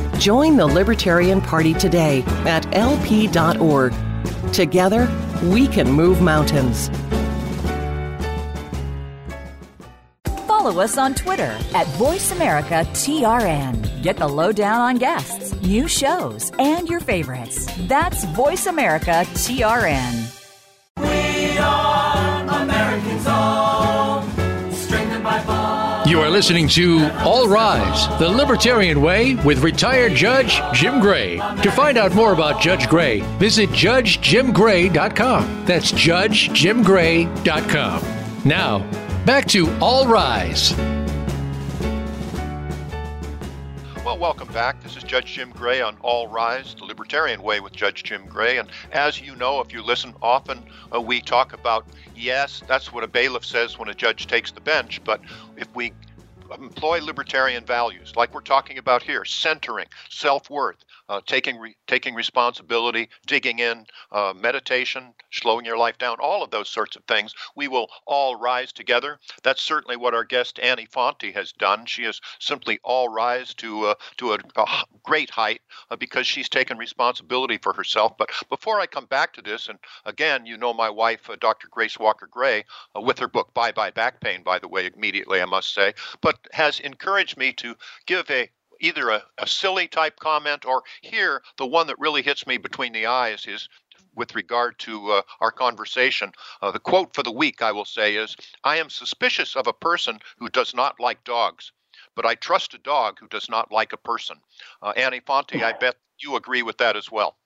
[0.21, 3.93] Join the Libertarian Party today at lp.org.
[4.53, 5.09] Together,
[5.45, 6.91] we can move mountains.
[10.45, 14.03] Follow us on Twitter at VoiceAmericaTRN.
[14.03, 17.67] Get the lowdown on guests, new shows, and your favorites.
[17.87, 20.20] That's VoiceAmericaTRN.
[26.31, 31.35] Listening to All Rise, the Libertarian Way with retired Judge Jim Gray.
[31.61, 35.65] To find out more about Judge Gray, visit judgejimgray.com.
[35.65, 38.03] That's judgejimgray.com.
[38.45, 38.79] Now,
[39.25, 40.73] back to All Rise.
[44.03, 44.81] Well, welcome back.
[44.81, 48.57] This is Judge Jim Gray on All Rise, the Libertarian Way with Judge Jim Gray.
[48.57, 50.63] And as you know, if you listen often,
[50.93, 54.61] uh, we talk about yes, that's what a bailiff says when a judge takes the
[54.61, 55.03] bench.
[55.03, 55.21] But
[55.57, 55.93] if we
[56.59, 62.15] employ libertarian values, like we're talking about here, centering, self worth, uh, taking re- taking
[62.15, 67.33] responsibility, digging in, uh, meditation, slowing your life down, all of those sorts of things,
[67.53, 69.19] we will all rise together.
[69.43, 71.85] That's certainly what our guest Annie Fonte has done.
[71.85, 76.47] She has simply all rise to uh, to a, a great height uh, because she's
[76.47, 78.17] taken responsibility for herself.
[78.17, 81.67] But before I come back to this, and again, you know my wife, uh, Dr.
[81.69, 82.63] Grace Walker Gray,
[82.95, 85.93] uh, with her book Bye Bye Back Pain, by the way, immediately I must say,
[86.21, 88.49] but has encouraged me to give a
[88.81, 92.91] either a, a silly type comment or here the one that really hits me between
[92.91, 93.69] the eyes is
[94.15, 96.31] with regard to uh, our conversation.
[96.61, 99.73] Uh, the quote for the week, I will say, is I am suspicious of a
[99.73, 101.71] person who does not like dogs,
[102.15, 104.37] but I trust a dog who does not like a person.
[104.81, 107.37] Uh, Annie Fonte, I bet you agree with that as well.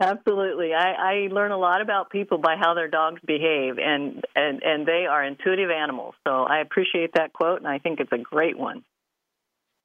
[0.00, 0.74] Absolutely.
[0.74, 4.86] I, I learn a lot about people by how their dogs behave, and, and, and
[4.86, 6.14] they are intuitive animals.
[6.24, 8.84] So I appreciate that quote, and I think it's a great one.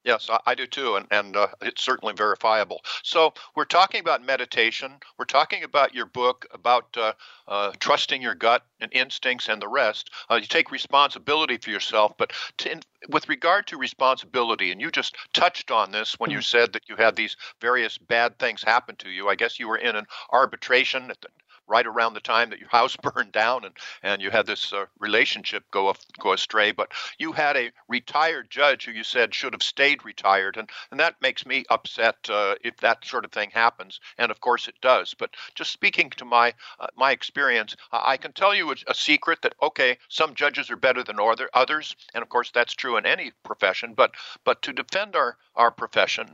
[0.04, 2.82] Yes, I, do too, and, and uh, it's certainly verifiable.
[3.02, 4.92] So we're talking about meditation.
[5.18, 7.14] We're talking about your book about uh,
[7.48, 10.10] uh, trusting your gut and instincts and the rest.
[10.30, 14.90] Uh, you take responsibility for yourself, but to, in, with regard to responsibility, and you
[14.90, 16.44] just touched on this when you mm.
[16.44, 19.30] said that you had these various bad things happen to you.
[19.30, 21.28] I guess you were in an arbitration at the
[21.66, 24.86] right around the time that your house burned down and, and you had this uh,
[24.98, 26.72] relationship go off, go astray.
[26.72, 31.00] But you had a retired judge who you said should have stayed retired, and, and
[31.00, 34.00] that makes me upset uh, if that sort of thing happens.
[34.18, 35.14] And of course it does.
[35.14, 39.54] But just speaking to my uh, my experience, I can tell you a secret that
[39.62, 43.32] okay, some judges are better than other others, and of course that's true in any
[43.44, 43.94] profession.
[43.94, 46.30] But but to defend our our profession,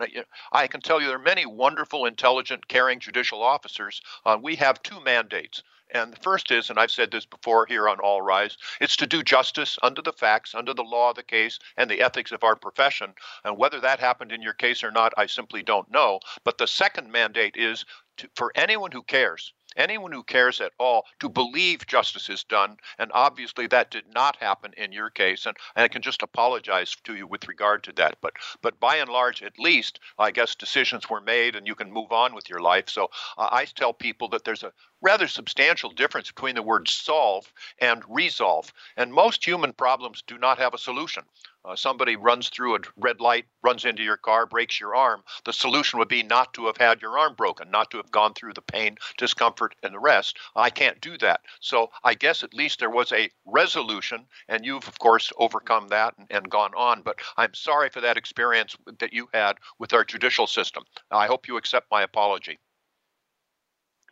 [0.52, 4.00] I can tell you there are many wonderful, intelligent, caring judicial officers.
[4.24, 5.62] Uh, we have two men mandates.
[5.92, 9.08] And the first is, and I've said this before here on All Rise, it's to
[9.08, 12.44] do justice under the facts, under the law of the case, and the ethics of
[12.44, 13.12] our profession.
[13.44, 16.20] And whether that happened in your case or not, I simply don't know.
[16.44, 17.84] But the second mandate is
[18.20, 22.76] to, for anyone who cares, anyone who cares at all to believe justice is done.
[22.98, 25.46] And obviously, that did not happen in your case.
[25.46, 28.18] And, and I can just apologize to you with regard to that.
[28.20, 31.90] But, but by and large, at least, I guess decisions were made and you can
[31.90, 32.88] move on with your life.
[32.88, 33.04] So
[33.38, 38.02] uh, I tell people that there's a rather substantial difference between the word solve and
[38.08, 38.72] resolve.
[38.96, 41.24] And most human problems do not have a solution.
[41.62, 45.22] Uh, somebody runs through a red light, runs into your car, breaks your arm.
[45.44, 48.32] The solution would be not to have had your arm broken, not to have gone
[48.32, 50.38] through the pain, discomfort, and the rest.
[50.56, 51.42] I can't do that.
[51.60, 56.14] So I guess at least there was a resolution, and you've, of course, overcome that
[56.16, 57.02] and, and gone on.
[57.02, 60.84] But I'm sorry for that experience that you had with our judicial system.
[61.10, 62.58] I hope you accept my apology.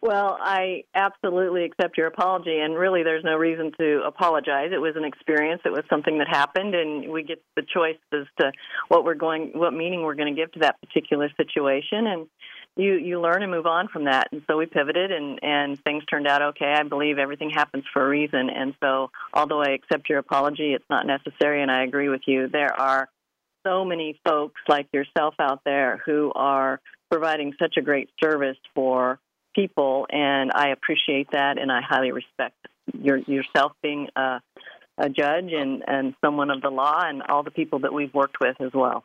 [0.01, 4.71] Well, I absolutely accept your apology, and really, there's no reason to apologize.
[4.73, 5.63] It was an experience.
[5.65, 8.53] It was something that happened, and we get the choice as to
[8.87, 12.29] what we're going, what meaning we're going to give to that particular situation, and
[12.77, 14.29] you you learn and move on from that.
[14.31, 16.73] And so we pivoted, and and things turned out okay.
[16.79, 20.89] I believe everything happens for a reason, and so although I accept your apology, it's
[20.89, 22.47] not necessary, and I agree with you.
[22.47, 23.09] There are
[23.67, 26.81] so many folks like yourself out there who are
[27.11, 29.19] providing such a great service for
[29.59, 32.55] people, and I appreciate that, and I highly respect
[32.93, 34.41] your, yourself being a,
[34.97, 38.39] a judge and, and someone of the law, and all the people that we've worked
[38.41, 39.03] with as well.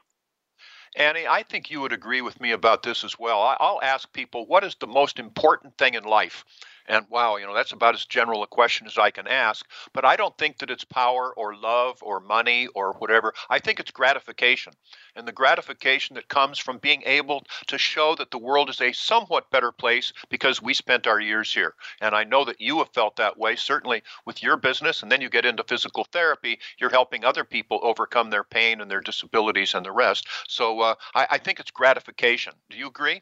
[0.95, 3.39] Annie, I think you would agree with me about this as well.
[3.59, 6.45] I'll ask people, what is the most important thing in life?
[6.87, 9.65] And wow, you know, that's about as general a question as I can ask.
[9.93, 13.33] But I don't think that it's power or love or money or whatever.
[13.49, 14.73] I think it's gratification.
[15.15, 18.91] And the gratification that comes from being able to show that the world is a
[18.91, 21.73] somewhat better place because we spent our years here.
[22.01, 25.03] And I know that you have felt that way, certainly with your business.
[25.03, 28.91] And then you get into physical therapy, you're helping other people overcome their pain and
[28.91, 30.27] their disabilities and the rest.
[30.47, 32.53] So uh, I, I think it's gratification.
[32.69, 33.21] Do you agree?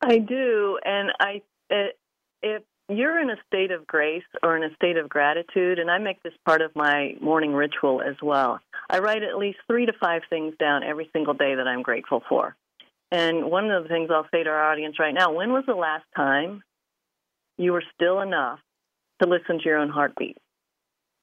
[0.00, 1.42] I do, and I
[2.42, 5.98] if you're in a state of grace or in a state of gratitude, and I
[5.98, 8.60] make this part of my morning ritual as well.
[8.88, 12.22] I write at least three to five things down every single day that I'm grateful
[12.28, 12.56] for.
[13.10, 15.74] And one of the things I'll say to our audience right now when was the
[15.74, 16.62] last time
[17.56, 18.60] you were still enough
[19.20, 20.38] to listen to your own heartbeat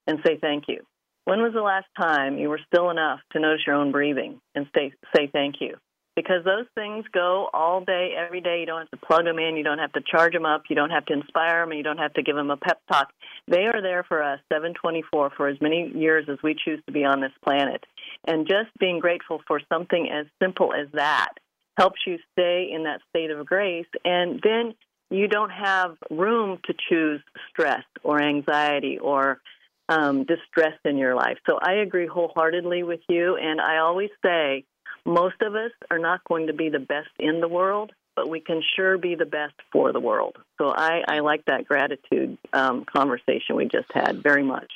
[0.06, 0.82] and say thank you?
[1.26, 4.68] When was the last time you were still enough to notice your own breathing and
[4.76, 5.78] say, say thank you?
[6.16, 8.60] Because those things go all day, every day.
[8.62, 9.58] You don't have to plug them in.
[9.58, 10.64] You don't have to charge them up.
[10.70, 11.74] You don't have to inspire them.
[11.74, 13.12] You don't have to give them a pep talk.
[13.48, 17.04] They are there for us 724 for as many years as we choose to be
[17.04, 17.84] on this planet.
[18.26, 21.34] And just being grateful for something as simple as that
[21.78, 23.88] helps you stay in that state of grace.
[24.06, 24.74] And then
[25.10, 29.42] you don't have room to choose stress or anxiety or
[29.90, 31.38] um, distress in your life.
[31.48, 33.36] So I agree wholeheartedly with you.
[33.36, 34.64] And I always say,
[35.06, 38.40] most of us are not going to be the best in the world, but we
[38.40, 40.38] can sure be the best for the world.
[40.58, 44.72] So I, I like that gratitude um, conversation we just had very much.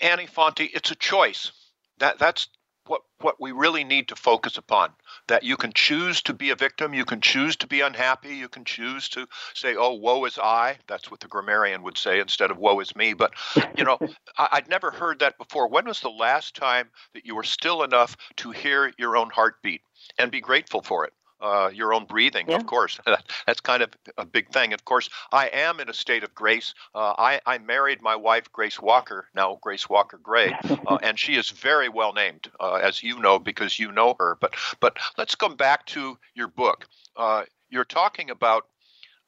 [0.00, 1.50] Annie Fonte, it's a choice.
[1.98, 2.48] That that's
[2.88, 4.92] what what we really need to focus upon.
[5.26, 8.48] That you can choose to be a victim, you can choose to be unhappy, you
[8.48, 12.50] can choose to say, "Oh, woe is I." That's what the grammarian would say instead
[12.50, 13.32] of "woe is me." But
[13.76, 13.98] you know,
[14.36, 15.68] I, I'd never heard that before.
[15.68, 19.82] When was the last time that you were still enough to hear your own heartbeat
[20.18, 21.12] and be grateful for it?
[21.40, 22.56] Uh, your own breathing, Yeah.
[22.56, 22.98] of course.
[23.46, 24.72] That's kind of a big thing.
[24.72, 26.74] Of course, I am in a state of grace.
[26.94, 30.54] Uh, I, I married my wife, Grace Walker, now Grace Walker Gray,
[30.86, 34.36] uh, and she is very well named, uh, as you know, because you know her.
[34.40, 36.86] But but let's come back to your book.
[37.16, 38.66] Uh, you're talking about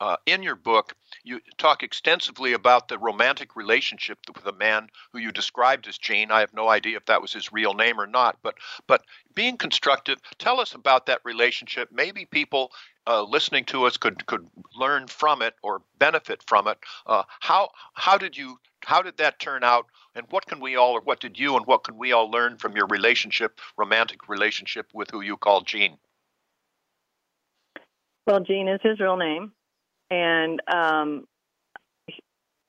[0.01, 0.95] uh, in your book,
[1.25, 6.31] you talk extensively about the romantic relationship with a man who you described as Gene.
[6.31, 8.55] I have no idea if that was his real name or not, but
[8.87, 9.03] but
[9.35, 11.91] being constructive, tell us about that relationship.
[11.93, 12.73] Maybe people
[13.07, 16.79] uh, listening to us could could learn from it or benefit from it.
[17.07, 19.87] Uh, how how did you how did that turn out?
[20.15, 22.57] And what can we all, or what did you and what can we all learn
[22.57, 25.99] from your relationship, romantic relationship with who you call Gene?
[28.27, 29.53] Well, Gene is his real name,
[30.11, 31.27] and um,
[32.09, 32.21] it,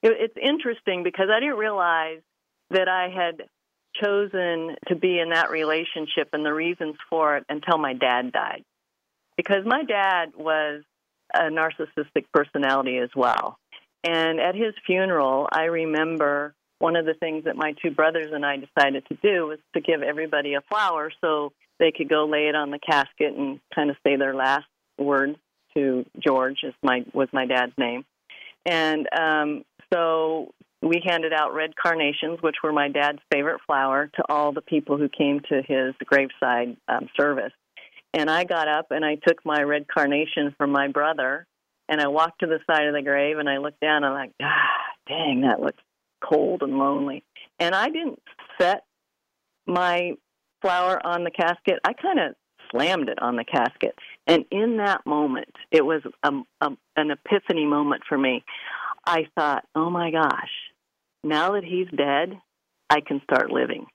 [0.02, 2.22] it's interesting because I didn't realize
[2.70, 3.44] that I had
[4.02, 8.64] chosen to be in that relationship and the reasons for it until my dad died.
[9.36, 10.84] Because my dad was
[11.34, 13.58] a narcissistic personality as well.
[14.04, 18.46] And at his funeral, I remember one of the things that my two brothers and
[18.46, 22.48] I decided to do was to give everybody a flower so they could go lay
[22.48, 24.66] it on the casket and kind of say their last
[24.98, 25.38] words
[25.76, 28.06] to George, is my was my dad's name.
[28.66, 29.64] And um,
[29.94, 34.62] so we handed out red carnations, which were my dad's favorite flower, to all the
[34.62, 37.54] people who came to his graveside um, service.
[38.14, 41.48] And I got up and I took my red carnation from my brother
[41.88, 44.14] and I walked to the side of the grave and I looked down and I'm
[44.14, 44.70] like, ah,
[45.08, 45.82] dang, that looks
[46.22, 47.24] cold and lonely.
[47.60, 48.22] And I didn't
[48.60, 48.84] set
[49.66, 50.14] my
[50.62, 51.80] flower on the casket.
[51.84, 52.36] I kind of
[52.72, 53.96] slammed it on the casket.
[54.28, 58.44] And in that moment, it was a, a, an epiphany moment for me.
[59.06, 60.50] I thought, oh my gosh,
[61.24, 62.40] now that he's dead,
[62.90, 63.86] I can start living.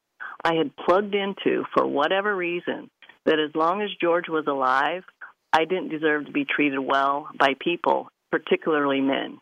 [0.44, 2.90] I had plugged into, for whatever reason,
[3.24, 5.02] that as long as George was alive,
[5.52, 9.38] I didn't deserve to be treated well by people, particularly men.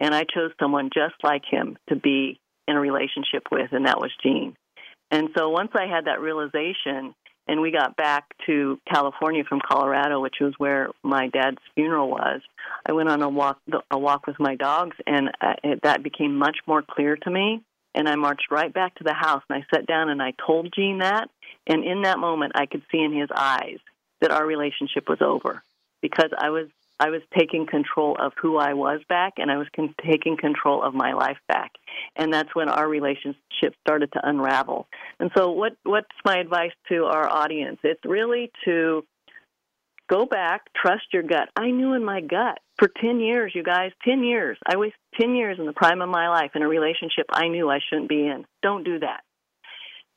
[0.00, 4.00] And I chose someone just like him to be in a relationship with, and that
[4.00, 4.56] was Gene.
[5.10, 7.14] And so once I had that realization,
[7.48, 12.40] and we got back to California from Colorado, which was where my dad's funeral was,
[12.84, 13.58] I went on a walk
[13.90, 17.62] a walk with my dogs, and uh, it, that became much more clear to me.
[17.94, 20.72] And I marched right back to the house, and I sat down and I told
[20.74, 21.30] Gene that.
[21.66, 23.78] And in that moment, I could see in his eyes
[24.20, 25.62] that our relationship was over
[26.02, 26.68] because I was
[26.98, 30.82] I was taking control of who I was back, and I was con- taking control
[30.82, 31.72] of my life back,
[32.16, 34.88] and that's when our relationship started to unravel.
[35.20, 37.78] And so, what what's my advice to our audience?
[37.84, 39.04] It's really to
[40.08, 41.48] go back, trust your gut.
[41.54, 44.56] I knew in my gut for ten years, you guys, ten years.
[44.66, 47.68] I was ten years in the prime of my life in a relationship I knew
[47.70, 48.46] I shouldn't be in.
[48.62, 49.20] Don't do that.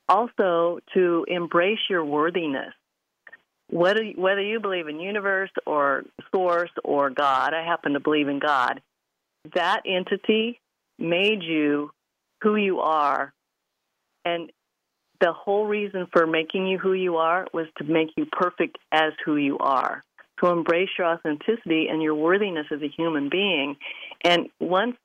[0.07, 2.73] Also, to embrace your worthiness
[3.69, 6.03] whether whether you believe in universe or
[6.33, 8.81] source or God, I happen to believe in God.
[9.53, 10.59] That entity
[10.97, 11.91] made you
[12.41, 13.33] who you are,
[14.25, 14.51] and
[15.21, 19.13] the whole reason for making you who you are was to make you perfect as
[19.25, 20.03] who you are.
[20.41, 23.75] To embrace your authenticity and your worthiness as a human being.
[24.23, 24.95] And once,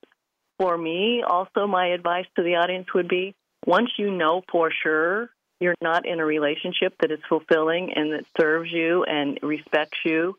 [0.59, 3.35] for me, also my advice to the audience would be
[3.67, 5.31] once you know for sure
[5.65, 10.37] you're not in a relationship that is fulfilling and that serves you and respects you,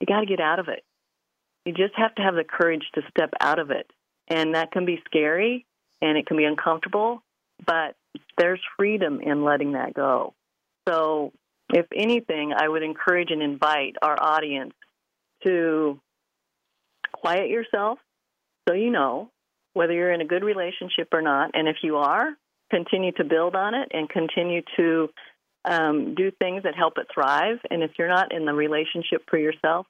[0.00, 0.82] you got to get out of it.
[1.64, 3.88] You just have to have the courage to step out of it.
[4.28, 5.64] And that can be scary
[6.02, 7.22] and it can be uncomfortable,
[7.64, 7.94] but
[8.36, 10.34] there's freedom in letting that go.
[10.88, 11.32] So,
[11.72, 14.74] if anything, I would encourage and invite our audience
[15.44, 15.98] to
[17.12, 17.98] quiet yourself
[18.68, 19.30] so you know
[19.72, 21.52] whether you're in a good relationship or not.
[21.54, 22.36] And if you are,
[22.74, 25.08] continue to build on it and continue to
[25.64, 27.58] um, do things that help it thrive.
[27.70, 29.86] And if you're not in the relationship for yourself,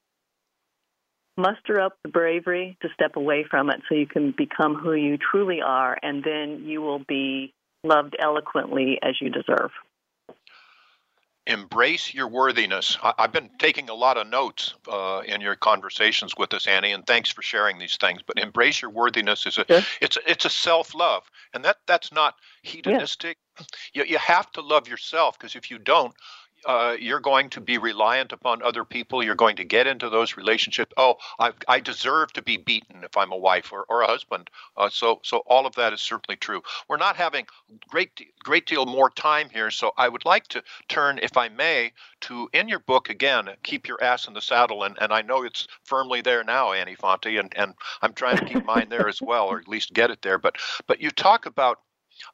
[1.36, 5.18] muster up the bravery to step away from it so you can become who you
[5.18, 9.70] truly are, and then you will be loved eloquently as you deserve.
[11.46, 12.96] Embrace your worthiness.
[13.02, 16.92] I, have been taking a lot of notes uh, in your conversations with us, Annie,
[16.92, 18.22] and thanks for sharing these things.
[18.26, 19.82] But embrace your worthiness is a Sure.
[20.00, 23.36] it's a, it's a self love, and that that's not hedonistic.
[23.92, 26.14] You you have to love yourself because if you don't,
[26.66, 29.22] uh, you're going to be reliant upon other people.
[29.22, 30.92] You're going to get into those relationships.
[30.96, 34.50] Oh, I, I deserve to be beaten if I'm a wife or, or a husband.
[34.76, 36.62] Uh, so, so all of that is certainly true.
[36.88, 37.46] We're not having
[37.88, 38.10] great
[38.42, 41.92] great deal more time here, so I would like to turn, if I may,
[42.22, 43.48] to in your book again.
[43.62, 46.94] Keep your ass in the saddle, and, and I know it's firmly there now, Annie
[46.94, 50.10] Fonte, and, and I'm trying to keep mine there as well, or at least get
[50.10, 50.38] it there.
[50.38, 50.56] But
[50.86, 51.80] but you talk about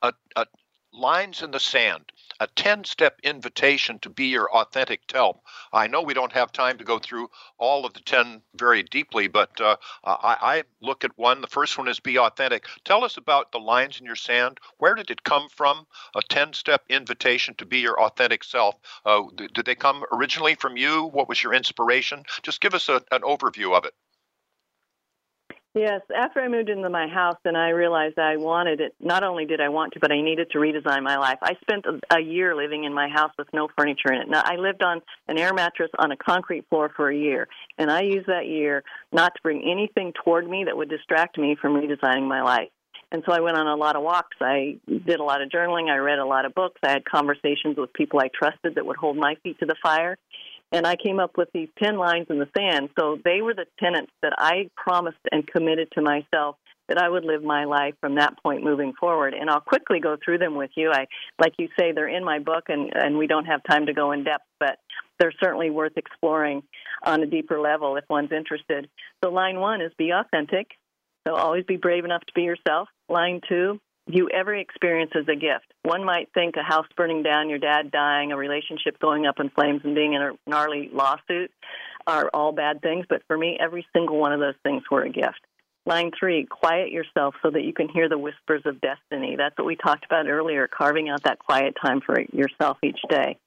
[0.03, 0.47] a, a
[0.93, 5.37] lines in the sand a 10 step invitation to be your authentic self.
[5.73, 9.29] I know we don't have time to go through all of the 10 very deeply,
[9.29, 11.43] but uh, I, I, look at one.
[11.43, 12.65] The first one is be authentic.
[12.85, 14.59] Tell us about the lines in your sand.
[14.79, 15.87] Where did it come from?
[16.17, 18.77] A 10 step invitation to be your authentic self.
[19.05, 21.05] Uh, did they come originally from you?
[21.05, 22.25] What was your inspiration?
[22.43, 23.95] Just give us a, an overview of it.
[25.73, 29.47] Yes, after I moved into my house and I realized I wanted it, not only
[29.47, 31.39] did I want to, but I needed to redesign my life.
[31.43, 34.29] I spent a, year living in my house with no furniture in it.
[34.29, 37.49] Now, I lived on an air mattress on a concrete floor for a year,
[37.79, 41.57] and I used that year not to bring anything toward me that would distract me
[41.61, 42.69] from redesigning my life.
[43.13, 44.37] And so I went on a lot of walks.
[44.41, 45.89] I did a lot of journaling.
[45.89, 46.81] I read a lot of books.
[46.85, 50.17] I had conversations with people I trusted that would hold my feet to the fire
[50.73, 52.91] and I came up with these 10 lines in the sand.
[52.99, 56.57] So they were the tenets that I promised and committed to myself
[56.89, 59.33] that I would live my life from that point moving forward.
[59.33, 60.91] And I'll quickly go through them with you.
[60.91, 61.07] I,
[61.41, 64.11] like you say, they're in my book, and, and we don't have time to go
[64.11, 64.79] in depth, but
[65.19, 66.63] they're certainly worth exploring
[67.05, 68.89] on a deeper level if one's interested.
[69.23, 70.67] So line one is be authentic.
[71.27, 72.89] So always be brave enough to be yourself.
[73.09, 73.79] Line two,
[74.11, 75.73] view every experience as a gift.
[75.83, 79.51] One might think a house burning down, your dad dying, a relationship going up in
[79.51, 81.51] flames, and being in a gnarly lawsuit
[82.07, 83.07] are all bad things.
[83.09, 85.41] But for me, every single one of those things were a gift.
[85.87, 89.37] Line three, quiet yourself so that you can hear the whispers of destiny.
[89.37, 93.39] That's what we talked about earlier, carving out that quiet time for yourself each day.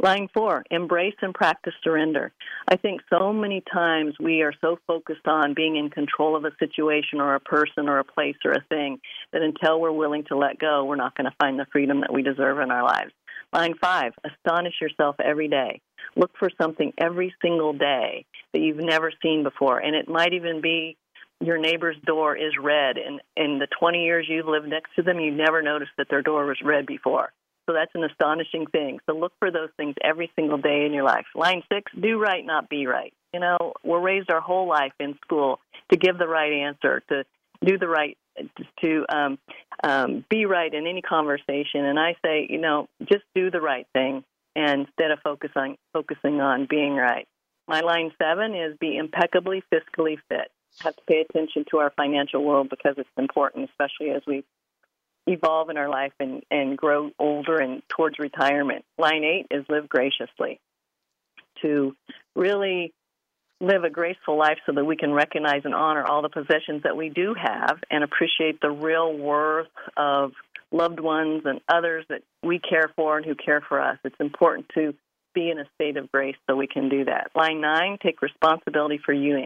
[0.00, 2.30] Line four, embrace and practice surrender.
[2.68, 6.52] I think so many times we are so focused on being in control of a
[6.60, 9.00] situation or a person or a place or a thing
[9.32, 12.12] that until we're willing to let go, we're not going to find the freedom that
[12.12, 13.10] we deserve in our lives.
[13.52, 15.80] Line five, astonish yourself every day.
[16.14, 19.80] Look for something every single day that you've never seen before.
[19.80, 20.96] And it might even be
[21.40, 22.98] your neighbor's door is red.
[22.98, 26.22] And in the 20 years you've lived next to them, you never noticed that their
[26.22, 27.32] door was red before.
[27.68, 28.98] So that's an astonishing thing.
[29.04, 31.26] So look for those things every single day in your life.
[31.34, 33.12] Line six, do right, not be right.
[33.34, 35.60] You know, we're raised our whole life in school
[35.92, 37.24] to give the right answer, to
[37.62, 38.16] do the right,
[38.82, 39.38] to um,
[39.84, 41.84] um, be right in any conversation.
[41.84, 44.24] And I say, you know, just do the right thing
[44.56, 47.28] instead of focus on, focusing on being right.
[47.66, 50.50] My line seven is be impeccably fiscally fit.
[50.80, 54.44] Have to pay attention to our financial world because it's important, especially as we
[55.28, 58.84] evolve in our life and, and grow older and towards retirement.
[58.96, 60.60] Line eight is live graciously.
[61.62, 61.94] To
[62.34, 62.92] really
[63.60, 66.96] live a graceful life so that we can recognize and honor all the possessions that
[66.96, 69.66] we do have and appreciate the real worth
[69.96, 70.32] of
[70.70, 73.98] loved ones and others that we care for and who care for us.
[74.04, 74.94] It's important to
[75.34, 77.30] be in a state of grace so we can do that.
[77.34, 79.36] Line nine, take responsibility for you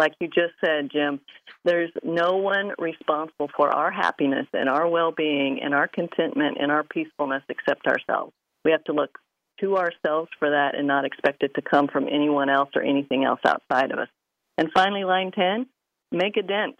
[0.00, 1.20] like you just said, Jim,
[1.62, 6.72] there's no one responsible for our happiness and our well being and our contentment and
[6.72, 8.32] our peacefulness except ourselves.
[8.64, 9.18] We have to look
[9.60, 13.24] to ourselves for that and not expect it to come from anyone else or anything
[13.24, 14.08] else outside of us.
[14.56, 15.66] And finally, line 10
[16.12, 16.76] make a dent.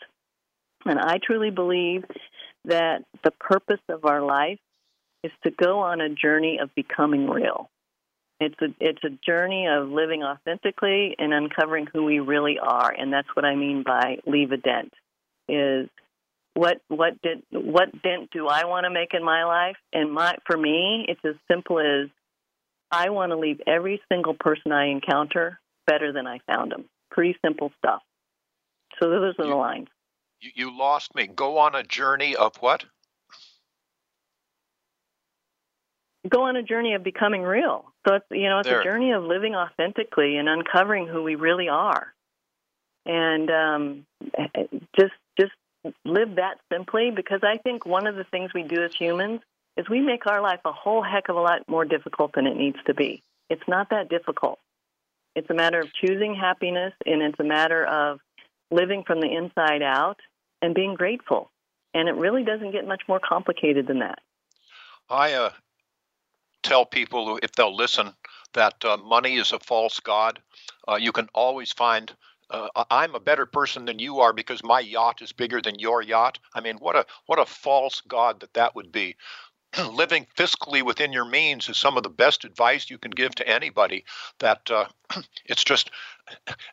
[0.87, 2.05] And I truly believe
[2.65, 4.59] that the purpose of our life
[5.23, 7.69] is to go on a journey of becoming real.
[8.41, 13.13] It's a it's a journey of living authentically and uncovering who we really are, and
[13.13, 14.93] that's what I mean by leave a dent.
[15.49, 15.89] Is
[16.55, 19.77] what what did what dent do I want to make in my life?
[19.93, 22.09] And my for me, it's as simple as
[22.91, 26.87] I want to leave every single person I encounter better than I found them.
[27.11, 28.03] Pretty simple stuff.
[29.01, 29.89] So those are the lines.
[30.41, 31.27] You, you lost me.
[31.27, 32.85] Go on a journey of what?
[36.29, 37.90] go on a journey of becoming real.
[38.07, 38.81] So it's you know it's there.
[38.81, 42.13] a journey of living authentically and uncovering who we really are,
[43.05, 44.07] and um,
[44.99, 45.53] just just
[46.05, 47.11] live that simply.
[47.15, 49.41] Because I think one of the things we do as humans
[49.77, 52.57] is we make our life a whole heck of a lot more difficult than it
[52.57, 53.23] needs to be.
[53.51, 54.59] It's not that difficult.
[55.37, 58.21] It's a matter of choosing happiness, and it's a matter of
[58.71, 60.19] living from the inside out
[60.63, 61.51] and being grateful.
[61.95, 64.21] And it really doesn't get much more complicated than that.
[65.09, 65.51] I uh,
[66.63, 68.13] tell people if they'll listen
[68.53, 70.41] that uh, money is a false god.
[70.89, 72.15] Uh, you can always find.
[72.51, 76.03] Uh, I'm a better person than you are because my yacht is bigger than your
[76.03, 76.39] yacht.
[76.53, 79.17] I mean, what a what a false god that that would be.
[79.93, 83.49] Living fiscally within your means is some of the best advice you can give to
[83.49, 84.05] anybody.
[84.41, 84.87] That uh,
[85.45, 85.93] it's just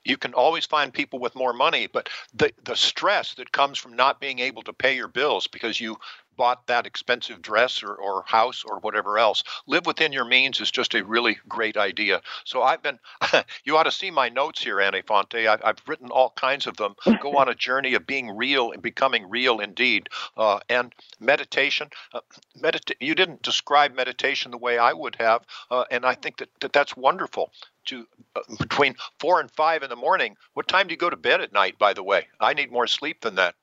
[0.04, 3.96] you can always find people with more money, but the the stress that comes from
[3.96, 5.98] not being able to pay your bills because you
[6.38, 9.44] bought that expensive dress or, or house or whatever else.
[9.66, 12.22] Live within your means is just a really great idea.
[12.46, 13.00] So I've been,
[13.66, 15.36] you ought to see my notes here, Annie Fonte.
[15.36, 16.96] I, have written all kinds of them.
[17.22, 20.10] Go on a journey of being real and becoming real indeed.
[20.38, 22.22] Uh, and meditation, uh,
[22.60, 25.46] medita- you didn't describe meditation the way I would have.
[25.72, 27.52] Uh, and I think that, that that's wonderful
[27.86, 30.38] to uh, between four and five in the morning.
[30.54, 31.80] What time do you go to bed at night?
[31.80, 33.56] By the way, I need more sleep than that.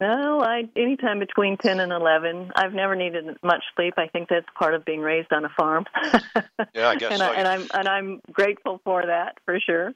[0.00, 2.50] Well, I anytime between ten and eleven.
[2.56, 3.94] I've never needed much sleep.
[3.98, 5.84] I think that's part of being raised on a farm.
[6.74, 7.26] yeah, I guess and, so.
[7.26, 9.92] I, and I'm and I'm grateful for that for sure.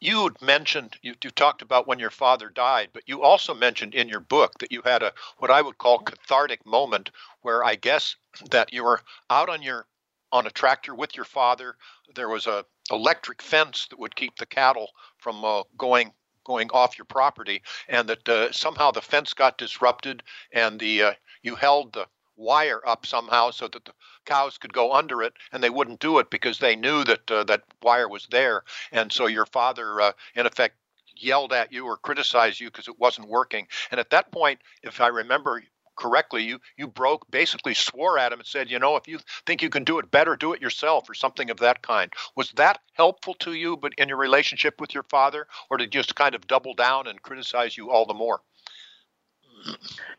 [0.00, 4.08] You mentioned you, you talked about when your father died, but you also mentioned in
[4.08, 7.10] your book that you had a what I would call cathartic moment
[7.42, 8.14] where I guess
[8.50, 9.86] that you were out on your
[10.30, 11.74] on a tractor with your father.
[12.14, 16.12] There was a electric fence that would keep the cattle from uh, going
[16.44, 20.22] going off your property, and that uh, somehow the fence got disrupted,
[20.52, 23.92] and the uh, you held the wire up somehow so that the
[24.24, 27.44] cows could go under it, and they wouldn't do it because they knew that uh,
[27.44, 30.76] that wire was there, and so your father, uh, in effect,
[31.16, 33.66] yelled at you or criticized you because it wasn't working.
[33.90, 35.62] And at that point, if I remember
[35.96, 39.62] correctly, you you broke basically swore at him and said, you know, if you think
[39.62, 42.12] you can do it better, do it yourself or something of that kind.
[42.36, 46.14] Was that helpful to you, but in your relationship with your father, or did just
[46.14, 48.40] kind of double down and criticize you all the more?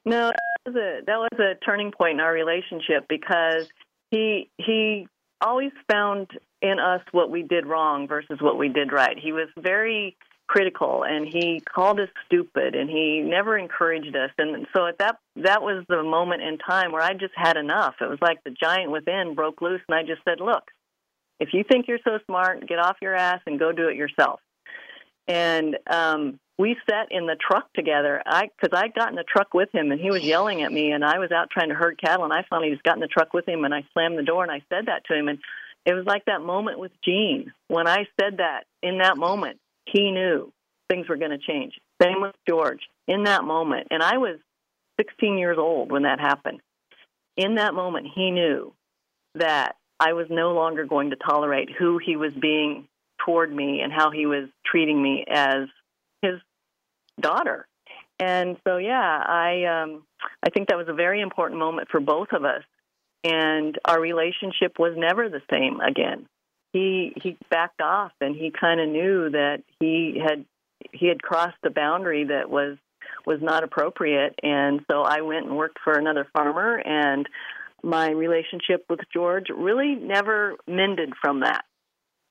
[0.06, 3.68] No, that was a that was a turning point in our relationship because
[4.12, 5.08] he he
[5.42, 9.18] always found in us what we did wrong versus what we did right.
[9.18, 10.18] He was very
[10.48, 15.18] critical and he called us stupid and he never encouraged us and so at that
[15.38, 17.96] that was the moment in time where I just had enough.
[18.00, 20.64] It was like the giant within broke loose and I just said, "Look,
[21.40, 24.40] if you think you're so smart, get off your ass and go do it yourself."
[25.28, 28.22] And um we sat in the truck together.
[28.26, 30.92] I cuz I got in the truck with him and he was yelling at me
[30.92, 33.08] and I was out trying to herd cattle and I finally just got in the
[33.08, 35.40] truck with him and I slammed the door and I said that to him and
[35.86, 37.54] it was like that moment with Gene.
[37.68, 40.52] When I said that in that moment, he knew
[40.90, 41.74] things were going to change.
[42.02, 43.88] Same with George in that moment.
[43.92, 44.38] And I was
[45.00, 46.62] 16 years old when that happened.
[47.38, 48.74] In that moment, he knew
[49.36, 52.88] that I was no longer going to tolerate who he was being
[53.26, 55.68] toward me and how he was treating me as
[56.22, 56.36] his
[57.20, 57.68] daughter.
[58.20, 60.04] And so, yeah, I um,
[60.44, 62.64] I think that was a very important moment for both of us.
[63.24, 66.28] And our relationship was never the same again
[66.76, 70.44] he he backed off and he kind of knew that he had
[70.92, 72.78] he had crossed the boundary that was
[73.26, 77.28] was not appropriate and so I went and worked for another farmer and
[77.82, 81.64] my relationship with George really never mended from that.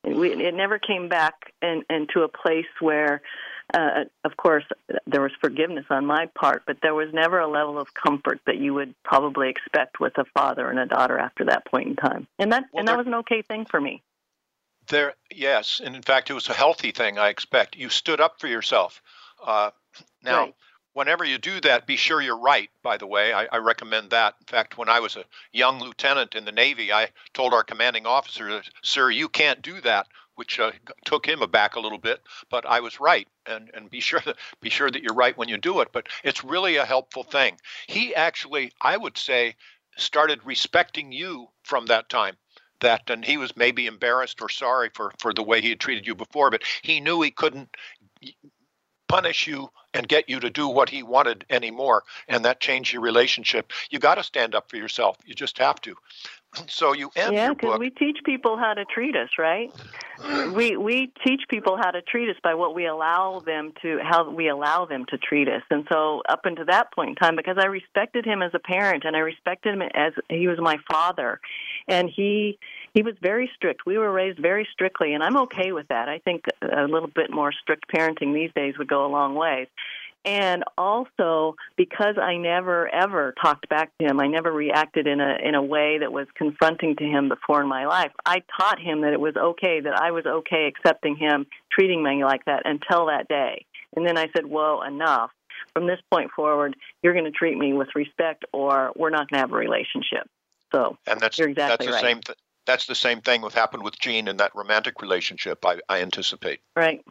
[0.02, 3.22] It, we, it never came back and into a place where,
[3.72, 4.64] uh, of course,
[5.06, 8.56] there was forgiveness on my part, but there was never a level of comfort that
[8.56, 12.26] you would probably expect with a father and a daughter after that point in time.
[12.38, 14.02] And that well, and that was an okay thing for me.
[14.88, 17.18] There, yes, and in fact, it was a healthy thing.
[17.18, 19.02] I expect you stood up for yourself.
[19.42, 19.70] Uh,
[20.22, 20.54] now, right.
[20.92, 22.70] whenever you do that, be sure you're right.
[22.82, 24.34] By the way, I, I, recommend that.
[24.40, 28.06] In fact, when I was a young lieutenant in the Navy, I told our commanding
[28.06, 30.72] officer, "Sir, you can't do that." Which uh,
[31.04, 32.20] took him aback a little bit,
[32.50, 35.48] but I was right, and and be sure that be sure that you're right when
[35.48, 35.92] you do it.
[35.92, 37.58] But it's really a helpful thing.
[37.86, 39.56] He actually, I would say,
[39.96, 42.36] started respecting you from that time
[42.84, 46.06] that and he was maybe embarrassed or sorry for for the way he had treated
[46.06, 47.68] you before but he knew he couldn't
[49.08, 53.02] punish you and get you to do what he wanted anymore and that changed your
[53.02, 53.72] relationship.
[53.90, 55.16] You got to stand up for yourself.
[55.24, 55.94] You just have to.
[56.68, 59.72] So you end yeah because we teach people how to treat us right?
[60.54, 64.30] We we teach people how to treat us by what we allow them to how
[64.30, 65.62] we allow them to treat us.
[65.68, 69.02] And so up until that point in time because i respected him as a parent
[69.04, 71.40] and i respected him as he was my father
[71.88, 72.56] and he
[72.94, 76.18] he was very strict we were raised very strictly and i'm okay with that i
[76.18, 79.66] think a little bit more strict parenting these days would go a long way.
[80.24, 85.36] and also because I never ever talked back to him, I never reacted in a
[85.42, 88.12] in a way that was confronting to him before in my life.
[88.24, 92.24] I taught him that it was okay, that I was okay accepting him, treating me
[92.24, 93.66] like that until that day.
[93.94, 95.30] And then I said, "Whoa, enough!
[95.74, 99.38] From this point forward, you're going to treat me with respect, or we're not going
[99.38, 100.26] to have a relationship."
[100.72, 102.14] So, and that's you're exactly that's the right.
[102.14, 102.20] same.
[102.22, 105.64] Th- that's the same thing with happened with Gene in that romantic relationship.
[105.64, 106.60] I, I anticipate.
[106.76, 107.04] Right.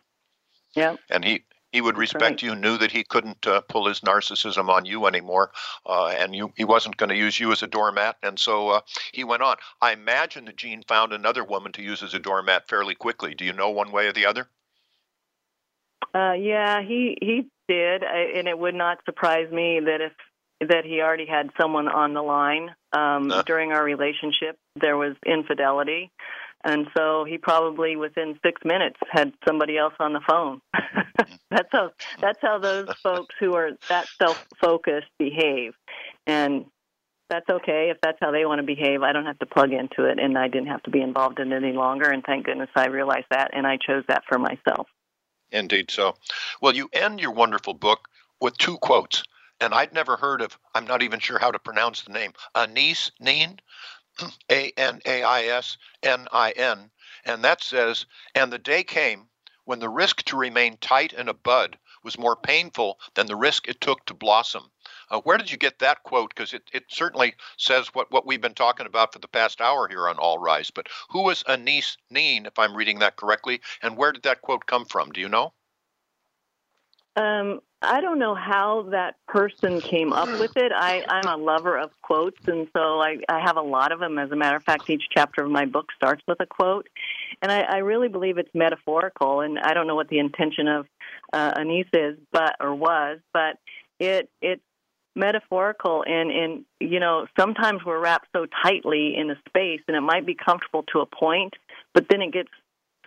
[0.75, 0.95] Yeah.
[1.09, 1.43] And he
[1.73, 2.43] he would respect right.
[2.43, 5.51] you, knew that he couldn't uh, pull his narcissism on you anymore,
[5.87, 8.15] uh, and you, he wasn't going to use you as a doormat.
[8.21, 8.81] And so uh,
[9.11, 9.57] he went on.
[9.81, 13.33] I imagine that Gene found another woman to use as a doormat fairly quickly.
[13.33, 14.47] Do you know one way or the other?
[16.13, 20.13] Uh, yeah, he he did, I, and it would not surprise me that if
[20.69, 23.41] that he already had someone on the line um, Uh.
[23.43, 24.57] during our relationship.
[24.75, 26.11] There was infidelity,
[26.63, 30.61] and so he probably within six minutes had somebody else on the phone.
[31.49, 35.73] that's how that's how those folks who are that self-focused behave,
[36.27, 36.65] and
[37.29, 39.01] that's okay if that's how they want to behave.
[39.01, 41.51] I don't have to plug into it, and I didn't have to be involved in
[41.51, 42.09] it any longer.
[42.09, 44.87] And thank goodness I realized that, and I chose that for myself.
[45.51, 46.15] Indeed so.
[46.61, 48.07] Well, you end your wonderful book
[48.41, 49.23] with two quotes,
[49.59, 53.11] and I'd never heard of, I'm not even sure how to pronounce the name, Anais
[53.19, 53.59] Nin,
[54.51, 56.91] A N A I S N I N,
[57.25, 59.29] and that says, And the day came
[59.65, 63.67] when the risk to remain tight in a bud was more painful than the risk
[63.67, 64.69] it took to blossom.
[65.09, 66.35] Uh, where did you get that quote?
[66.35, 69.87] Because it, it certainly says what, what we've been talking about for the past hour
[69.87, 70.69] here on All Rise.
[70.69, 74.65] But who was Anais Nin, if I'm reading that correctly, and where did that quote
[74.65, 75.11] come from?
[75.11, 75.53] Do you know?
[77.15, 80.71] Um, I don't know how that person came up with it.
[80.73, 84.17] I, I'm a lover of quotes, and so I, I have a lot of them.
[84.17, 86.87] As a matter of fact, each chapter of my book starts with a quote,
[87.41, 89.41] and I, I really believe it's metaphorical.
[89.41, 90.87] And I don't know what the intention of
[91.33, 93.57] uh, Anise is, but or was, but
[93.99, 94.63] it it's
[95.15, 100.01] metaphorical and and you know sometimes we're wrapped so tightly in a space and it
[100.01, 101.53] might be comfortable to a point
[101.93, 102.49] but then it gets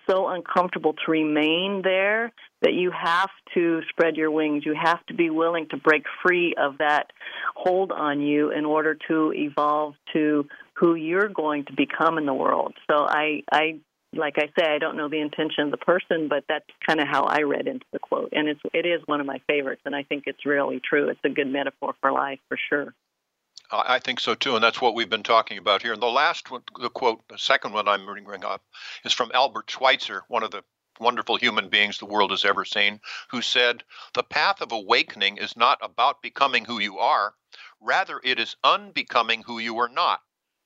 [0.09, 2.33] so uncomfortable to remain there
[2.63, 4.65] that you have to spread your wings.
[4.65, 7.13] You have to be willing to break free of that
[7.55, 12.35] hold on you in order to evolve to who you're going to become in the
[12.35, 12.75] world.
[12.91, 13.81] So I, I
[14.13, 17.09] like I say, I don't know the intention of the person, but that's kind of
[17.09, 19.95] how I read into the quote, and it's it is one of my favorites, and
[19.95, 21.09] I think it's really true.
[21.09, 22.95] It's a good metaphor for life for sure.
[23.71, 25.93] I think so too, and that's what we've been talking about here.
[25.93, 28.63] And the last one, the quote, the second one I'm bringing up,
[29.05, 30.63] is from Albert Schweitzer, one of the
[31.01, 33.01] wonderful human beings the world has ever seen,
[33.31, 33.83] who said,
[34.15, 37.35] The path of awakening is not about becoming who you are,
[37.81, 40.21] rather, it is unbecoming who you are not.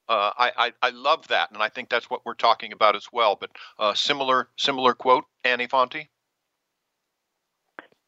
[0.08, 3.06] Uh, I, I, I love that, and I think that's what we're talking about as
[3.12, 3.36] well.
[3.36, 6.08] But uh, similar similar quote, Annie Fonte.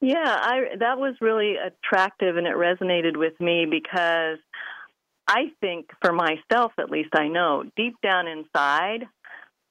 [0.01, 4.39] Yeah, I that was really attractive and it resonated with me because
[5.27, 9.07] I think for myself at least I know deep down inside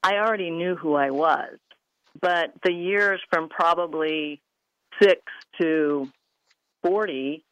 [0.04, 1.58] I already knew who I was.
[2.20, 4.42] But the years from probably
[5.02, 5.22] 6
[5.62, 6.10] to
[6.84, 7.44] 40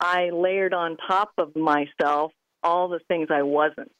[0.00, 2.32] I layered on top of myself
[2.62, 3.92] all the things I wasn't.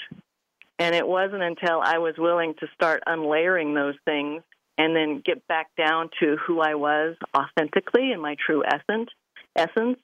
[0.78, 4.42] And it wasn't until I was willing to start unlayering those things
[4.76, 9.10] and then get back down to who I was authentically in my true essence,
[9.56, 9.98] essence,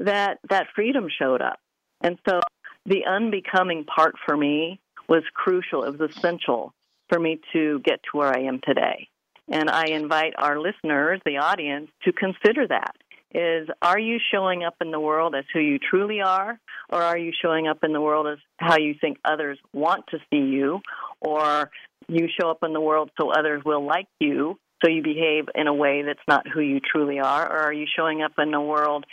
[0.00, 1.60] that that freedom showed up.
[2.00, 2.40] And so
[2.88, 5.84] the unbecoming part for me was crucial.
[5.84, 6.72] It was essential
[7.08, 9.08] for me to get to where I am today.
[9.50, 12.96] And I invite our listeners, the audience, to consider that.
[13.34, 16.58] Is are you showing up in the world as who you truly are,
[16.88, 20.18] or are you showing up in the world as how you think others want to
[20.30, 20.80] see you,
[21.20, 21.70] or
[22.08, 25.66] you show up in the world so others will like you, so you behave in
[25.66, 28.60] a way that's not who you truly are, or are you showing up in the
[28.60, 29.04] world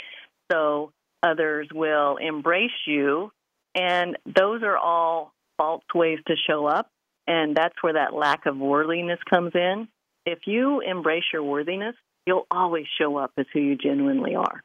[0.49, 3.31] so others will embrace you?
[3.75, 6.89] And those are all false ways to show up,
[7.27, 9.87] and that's where that lack of worthiness comes in.
[10.25, 11.95] If you embrace your worthiness,
[12.25, 14.63] you'll always show up as who you genuinely are.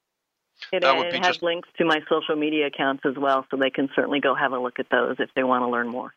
[0.73, 3.47] It, That would and be has just- links to my social media accounts as well,
[3.51, 5.89] so they can certainly go have a look at those if they want to learn
[5.89, 6.15] more.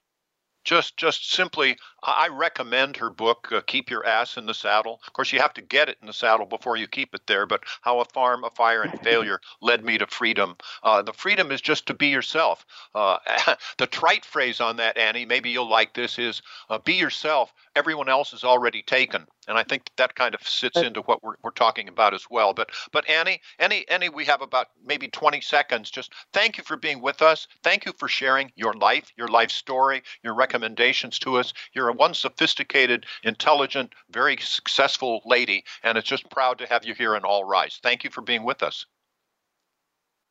[0.64, 4.99] Just just simply i recommend her book uh, keep your ass in the saddle.
[5.05, 7.45] Of course you have to get it in the saddle before you keep it there
[7.45, 10.55] but how a farm a fire and failure led me to freedom.
[10.84, 12.66] Uh, the freedom is just to be yourself.
[12.93, 13.18] Uh,
[13.78, 17.53] the trite phrase on that annie maybe you'll like this is uh, be yourself.
[17.76, 19.26] Everyone else is already taken.
[19.48, 22.54] And I think that kind of sits into what we're, we're talking about as well.
[22.54, 25.89] But but Annie, Annie, Annie, we have about maybe 20 seconds.
[25.89, 27.48] Just thank you for being with us.
[27.64, 31.54] Thank you for sharing your life, your life story, your recommendations to us.
[31.74, 36.94] You're a one sophisticated, intelligent, very successful lady, and it's just proud to have you
[36.94, 37.80] here in All Rise.
[37.82, 38.86] Thank you for being with us.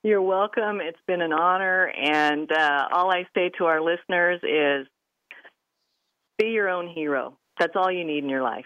[0.02, 0.80] You're welcome.
[0.80, 1.88] It's been an honor.
[1.88, 4.86] And uh, all I say to our listeners is
[6.38, 7.36] be your own hero.
[7.58, 8.64] That's all you need in your life.